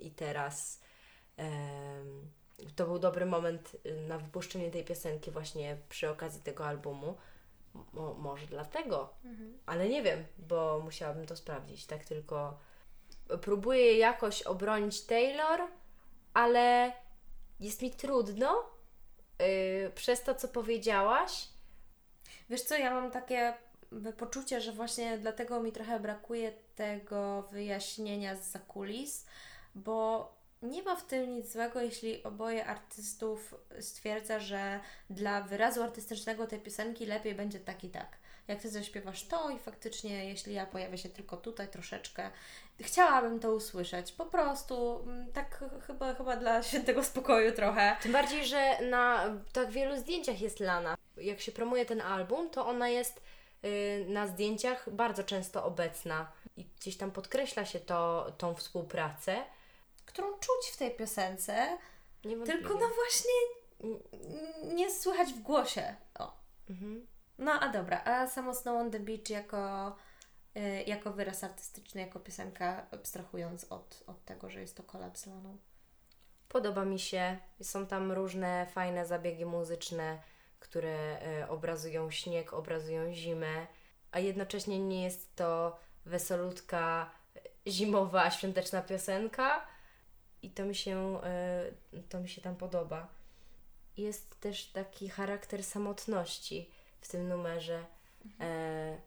[0.00, 0.80] i teraz
[2.76, 7.16] to był dobry moment y, na wypuszczenie tej piosenki właśnie przy okazji tego albumu.
[7.92, 9.14] Mo, może dlatego,
[9.66, 11.86] ale nie wiem, bo musiałabym to sprawdzić.
[11.86, 12.58] Tak tylko
[13.42, 15.60] próbuję jakoś obronić Taylor,
[16.34, 16.92] ale
[17.60, 18.64] jest mi trudno
[19.38, 21.48] yy, przez to, co powiedziałaś.
[22.50, 23.54] Wiesz co, ja mam takie
[24.16, 29.26] poczucie, że właśnie dlatego mi trochę brakuje tego wyjaśnienia z zakulis,
[29.74, 30.28] bo
[30.62, 36.60] nie ma w tym nic złego, jeśli oboje artystów stwierdza, że dla wyrazu artystycznego tej
[36.60, 38.20] piosenki lepiej będzie tak i tak.
[38.48, 42.30] Jak Ty zaśpiewasz to i faktycznie, jeśli ja pojawię się tylko tutaj troszeczkę,
[42.80, 44.12] chciałabym to usłyszeć.
[44.12, 47.96] Po prostu, mm, tak ch- chyba, chyba dla świętego spokoju trochę.
[48.02, 50.96] Tym bardziej, że na tak wielu zdjęciach jest Lana.
[51.16, 53.22] Jak się promuje ten album, to ona jest
[53.64, 59.44] y, na zdjęciach bardzo często obecna i gdzieś tam podkreśla się to, tą współpracę.
[60.12, 61.78] Którą czuć w tej piosence,
[62.46, 63.32] tylko no właśnie
[64.74, 65.96] nie słychać w głosie.
[66.18, 66.32] O.
[66.70, 67.06] Mhm.
[67.38, 69.96] No a dobra, a samo Snow on the Beach jako,
[70.56, 75.26] y, jako wyraz artystyczny, jako piosenka, abstrahując od, od tego, że jest to kolab z
[75.26, 75.56] Laną.
[76.48, 77.38] Podoba mi się.
[77.62, 80.18] Są tam różne fajne zabiegi muzyczne,
[80.60, 83.66] które e, obrazują śnieg, obrazują zimę,
[84.10, 89.66] a jednocześnie nie jest to wesolutka, e, zimowa, świąteczna piosenka.
[90.42, 91.70] I to mi się, e,
[92.08, 93.08] to mi się tam podoba.
[93.96, 96.70] Jest też taki charakter samotności
[97.00, 97.84] w tym numerze.
[98.40, 98.98] E,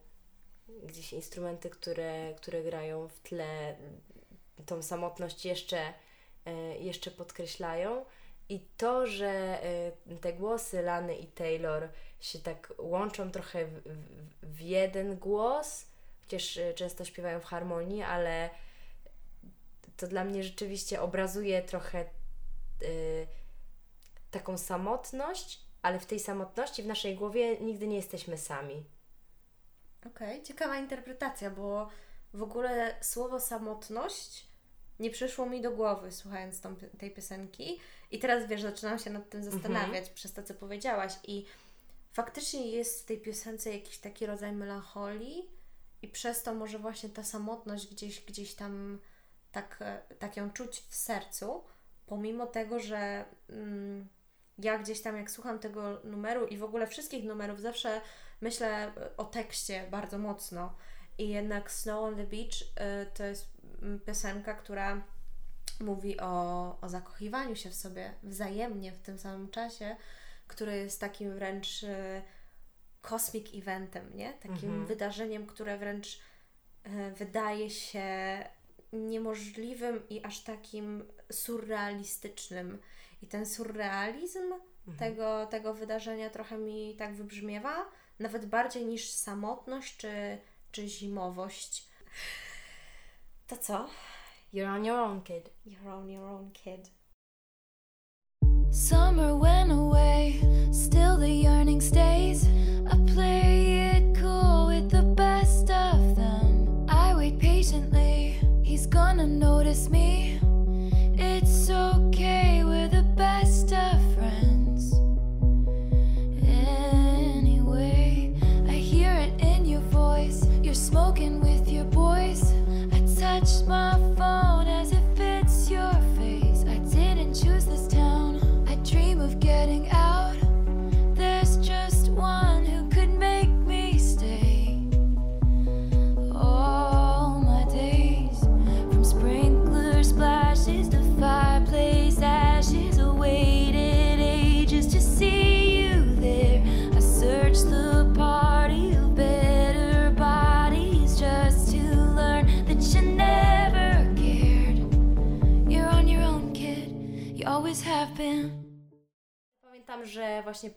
[0.82, 3.76] gdzieś instrumenty, które, które grają w tle,
[4.66, 5.94] tą samotność jeszcze
[6.46, 8.04] e, jeszcze podkreślają.
[8.48, 9.60] I to, że
[10.20, 11.88] te głosy Lany i Taylor
[12.20, 13.82] się tak łączą trochę w,
[14.42, 15.86] w, w jeden głos,
[16.22, 18.50] chociaż często śpiewają w harmonii, ale
[19.96, 22.06] to dla mnie rzeczywiście obrazuje trochę e,
[24.30, 28.84] taką samotność, ale w tej samotności w naszej głowie nigdy nie jesteśmy sami.
[30.06, 31.88] Okej, ciekawa interpretacja, bo
[32.34, 34.46] w ogóle słowo samotność
[35.00, 37.80] nie przyszło mi do głowy słuchając tą, tej piosenki.
[38.10, 41.12] I teraz wiesz, zaczynam się nad tym zastanawiać przez to, co powiedziałaś.
[41.24, 41.46] I
[42.12, 45.48] faktycznie jest w tej piosence jakiś taki rodzaj melancholii
[46.02, 49.00] i przez to może właśnie ta samotność gdzieś, gdzieś tam
[49.54, 51.64] tak, e, tak ją czuć w sercu,
[52.06, 54.08] pomimo tego, że mm,
[54.58, 58.00] ja gdzieś tam jak słucham tego numeru i w ogóle wszystkich numerów zawsze
[58.40, 60.74] myślę e, o tekście bardzo mocno
[61.18, 63.50] i jednak Snow on the Beach y, to jest
[63.82, 65.02] mm, piosenka, która
[65.80, 69.96] mówi o, o zakochiwaniu się w sobie wzajemnie w tym samym czasie,
[70.46, 72.22] który jest takim wręcz y,
[73.54, 74.32] eventem, nie?
[74.32, 74.86] Takim Mhm.
[74.86, 76.20] wydarzeniem, które wręcz
[76.86, 78.04] y, wydaje się
[78.94, 82.78] niemożliwym i aż takim surrealistycznym.
[83.22, 84.54] I ten surrealizm
[84.98, 87.86] tego, tego wydarzenia trochę mi tak wybrzmiewa,
[88.18, 90.38] nawet bardziej niż samotność czy,
[90.72, 91.88] czy zimowość.
[93.46, 93.88] To co?
[94.54, 95.50] You're on your own, kid.
[95.66, 96.90] You're on your own kid.
[98.72, 100.40] Summer went away,
[100.72, 102.44] still the yearning stays.
[102.86, 103.73] I play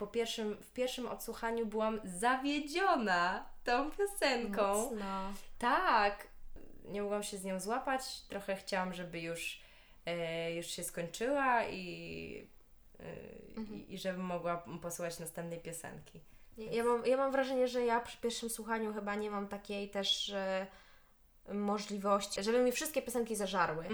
[0.07, 4.67] po pierwszym, w pierwszym odsłuchaniu byłam zawiedziona tą piosenką.
[4.67, 5.33] Mocno.
[5.59, 6.27] Tak,
[6.85, 8.21] nie mogłam się z nią złapać.
[8.21, 9.61] Trochę chciałam, żeby już,
[10.05, 12.47] e, już się skończyła i,
[12.99, 16.21] e, i, i żebym mogła posłuchać następnej piosenki.
[16.57, 19.89] Ja, ja, mam, ja mam wrażenie, że ja przy pierwszym słuchaniu chyba nie mam takiej
[19.89, 20.67] też e,
[21.53, 23.85] możliwości, żeby mi wszystkie piosenki zażarły.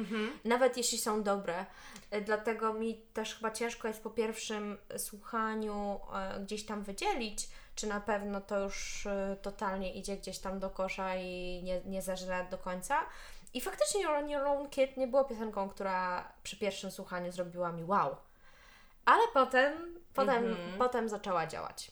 [0.46, 1.66] Nawet jeśli są dobre.
[2.14, 7.88] E, Dlatego mi też chyba ciężko jest po pierwszym słuchaniu e, gdzieś tam wydzielić, czy
[7.88, 12.48] na pewno to już e, totalnie idzie gdzieś tam do kosza i nie, nie zażre
[12.52, 13.00] do końca.
[13.54, 17.72] I faktycznie You're on Your Own Kid nie było piosenką, która przy pierwszym słuchaniu zrobiła
[17.72, 18.16] mi wow.
[19.06, 20.78] Ale potem, potem, Mhm.
[20.78, 21.92] potem zaczęła działać.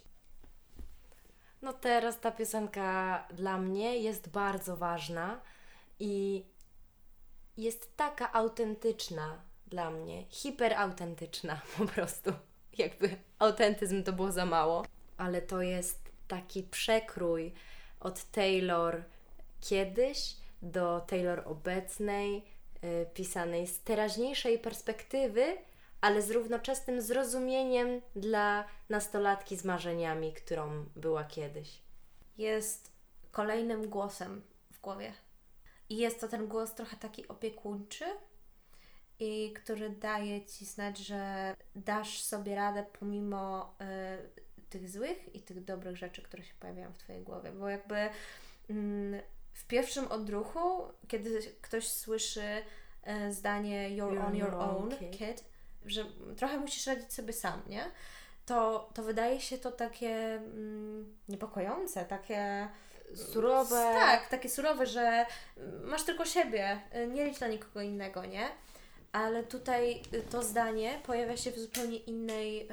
[1.62, 5.42] No teraz ta piosenka dla mnie jest bardzo ważna
[6.00, 6.46] i
[7.58, 12.34] jest taka autentyczna dla mnie, hiperautentyczna po prostu.
[12.78, 14.86] Jakby autentyzm to było za mało,
[15.18, 17.54] ale to jest taki przekrój
[18.00, 19.04] od Taylor
[19.62, 22.46] kiedyś do Taylor obecnej,
[22.84, 25.58] y, pisanej z teraźniejszej perspektywy,
[26.02, 31.82] ale z równoczesnym zrozumieniem dla nastolatki z marzeniami, którą była kiedyś.
[32.38, 32.92] jest
[33.32, 34.42] kolejnym głosem
[34.72, 35.14] w głowie.
[35.90, 38.06] I jest to ten głos trochę taki opiekuńczy,
[39.22, 45.64] i który daje ci znać, że dasz sobie radę pomimo y, tych złych i tych
[45.66, 47.52] dobrych rzeczy, które się pojawiają w Twojej głowie.
[47.52, 48.10] Bo jakby
[48.70, 49.22] mm,
[49.54, 52.64] w pierwszym odruchu, kiedy ktoś słyszy
[53.28, 55.44] y, zdanie You're, on your own, kid.
[55.86, 56.06] że
[56.38, 57.92] trochę musisz radzić sobie sam, nie?
[58.46, 62.68] To, to wydaje się to takie mm, niepokojące, takie
[63.16, 63.94] Surowe.
[63.94, 65.26] Tak, takie surowe, że
[65.84, 68.50] masz tylko siebie, y, nie licz na nikogo innego, nie?
[69.12, 72.68] Ale tutaj y, to zdanie pojawia się w zupełnie innej,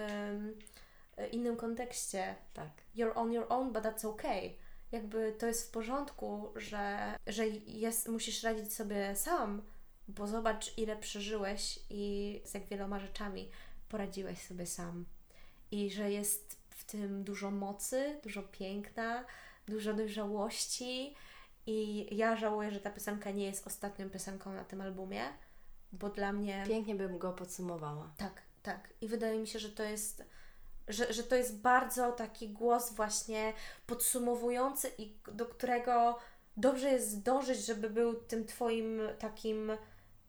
[1.19, 2.35] y, innym kontekście.
[2.55, 2.71] Tak.
[2.97, 4.55] You're on your own, but that's okay.
[4.93, 9.63] Jakby to jest w porządku, że, że jest, musisz radzić sobie sam,
[10.09, 13.51] bo zobacz, ile przeżyłeś i z jak wieloma rzeczami
[13.89, 15.05] poradziłeś sobie sam.
[15.71, 19.25] I że jest w tym dużo mocy, dużo piękna,
[19.69, 21.15] dużo dojrzałości.
[21.67, 25.23] I ja żałuję, że ta piosenka nie jest ostatnią piosenką na tym albumie,
[25.93, 26.65] bo dla mnie.
[26.69, 28.13] Pięknie bym go podsumowała.
[28.17, 28.89] Tak, tak.
[29.01, 30.25] I wydaje mi się, że to jest,
[30.89, 33.53] że, że to jest bardzo taki głos właśnie
[33.87, 36.19] podsumowujący i do którego
[36.57, 39.73] dobrze jest dążyć, żeby był tym Twoim takim,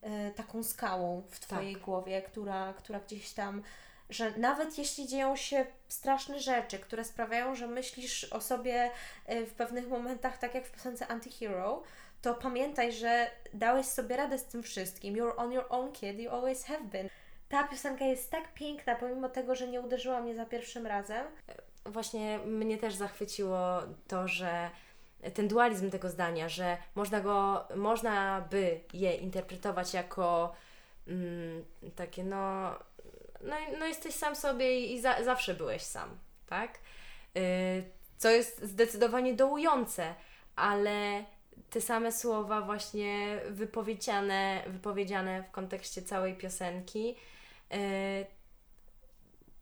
[0.02, 3.64] e, taką skałą w Twojej głowie, która, która gdzieś tam,
[4.10, 8.92] że nawet jeśli dzieją się straszne rzeczy, które sprawiają, że myślisz o sobie
[9.26, 11.84] e, w pewnych momentach, tak jak w piosence Antihero,
[12.22, 15.16] to pamiętaj, że dałeś sobie radę z tym wszystkim.
[15.16, 17.10] You're on your own kid, you always have been.
[17.50, 21.26] Ta piosenka jest tak piękna, pomimo tego, że nie uderzyła mnie za pierwszym razem.
[21.86, 24.70] Właśnie mnie też zachwyciło to, że
[25.34, 30.56] ten dualizm tego zdania, że można go, można by je interpretować jako
[31.08, 31.66] mm,
[31.96, 32.72] takie no,
[33.42, 36.18] no, no jesteś sam sobie i za, zawsze byłeś sam,
[36.48, 36.80] tak?
[37.36, 37.42] Yy,
[38.18, 40.16] co jest zdecydowanie dołujące,
[40.56, 41.24] ale
[41.70, 47.16] te same słowa właśnie wypowiedziane, wypowiedziane w kontekście całej piosenki
[47.72, 47.78] yy,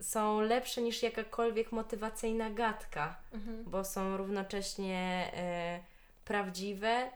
[0.01, 3.21] są lepsze niż jakakolwiek motywacyjna gadka,
[3.65, 5.79] bo są równocześnie e,
[6.25, 7.11] prawdziwe,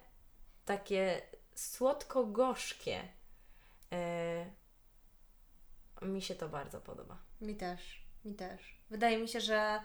[0.66, 1.22] takie
[1.56, 3.02] słodko-gorzkie.
[3.92, 4.46] E,
[6.02, 7.18] mi się to bardzo podoba.
[7.42, 8.82] Mi też, mi też.
[8.90, 9.82] Wydaje mi się, że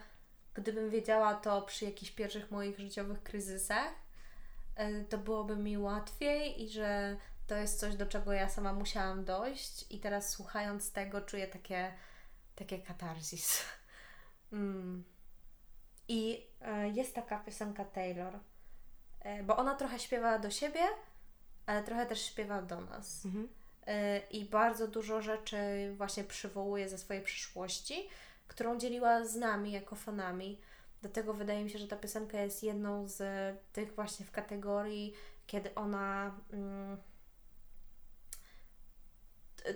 [0.54, 4.05] gdybym wiedziała to przy jakichś pierwszych moich życiowych kryzysach, e,
[5.09, 7.16] to byłoby mi łatwiej i że
[7.47, 11.95] to jest coś, do czego ja sama musiałam dojść i teraz słuchając tego czuję takie,
[12.55, 13.62] takie katarzis.
[14.53, 15.05] Mm.
[16.09, 18.39] I e, jest taka piosenka Taylor,
[19.20, 20.81] e, bo ona trochę śpiewa do siebie,
[21.66, 23.24] ale trochę też śpiewa do nas.
[23.24, 23.49] Mhm.
[24.31, 25.57] I bardzo dużo rzeczy
[25.97, 28.09] właśnie przywołuje ze swojej przyszłości,
[28.47, 30.61] którą dzieliła z nami jako fanami.
[31.07, 33.22] Dlatego wydaje mi się, że ta piosenka jest jedną z
[33.72, 35.14] tych właśnie w kategorii,
[35.46, 36.96] kiedy ona mm,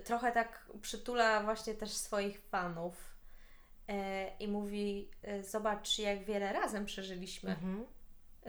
[0.05, 3.17] trochę tak przytula właśnie też swoich fanów
[3.89, 7.87] e, i mówi: e, Zobacz, jak wiele razem przeżyliśmy Mhm.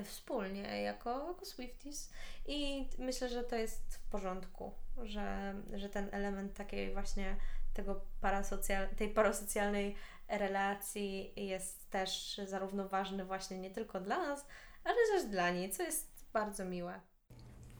[0.03, 2.11] wspólnie jako, jako Swifties
[2.47, 4.73] i myślę, że to jest w porządku,
[5.03, 7.35] że, że ten element takiej właśnie
[7.73, 9.95] tego parasocjal, tej parasocjalnej
[10.37, 14.45] relacji jest też zarówno ważny właśnie nie tylko dla nas,
[14.83, 17.01] ale też dla niej, co jest bardzo miłe.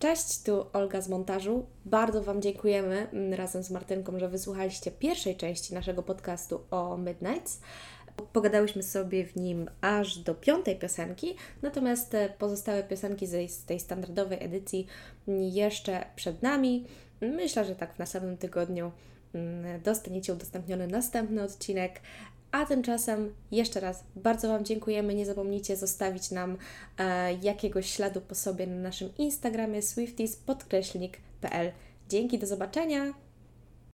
[0.01, 1.65] Cześć, tu Olga z montażu.
[1.85, 7.61] Bardzo Wam dziękujemy mm, razem z Martynką, że wysłuchaliście pierwszej części naszego podcastu o Midnights.
[8.33, 14.43] Pogadałyśmy sobie w nim aż do piątej piosenki, natomiast te pozostałe piosenki z tej standardowej
[14.43, 14.87] edycji
[15.27, 16.85] jeszcze przed nami.
[17.21, 18.91] Myślę, że tak w następnym tygodniu
[19.33, 22.01] mm, dostaniecie udostępniony następny odcinek.
[22.51, 25.15] A tymczasem jeszcze raz bardzo Wam dziękujemy.
[25.15, 26.57] Nie zapomnijcie zostawić nam
[26.97, 31.71] e, jakiegoś śladu po sobie na naszym Instagramie swifties podkreślnik.pl.
[32.09, 33.13] Dzięki, do zobaczenia!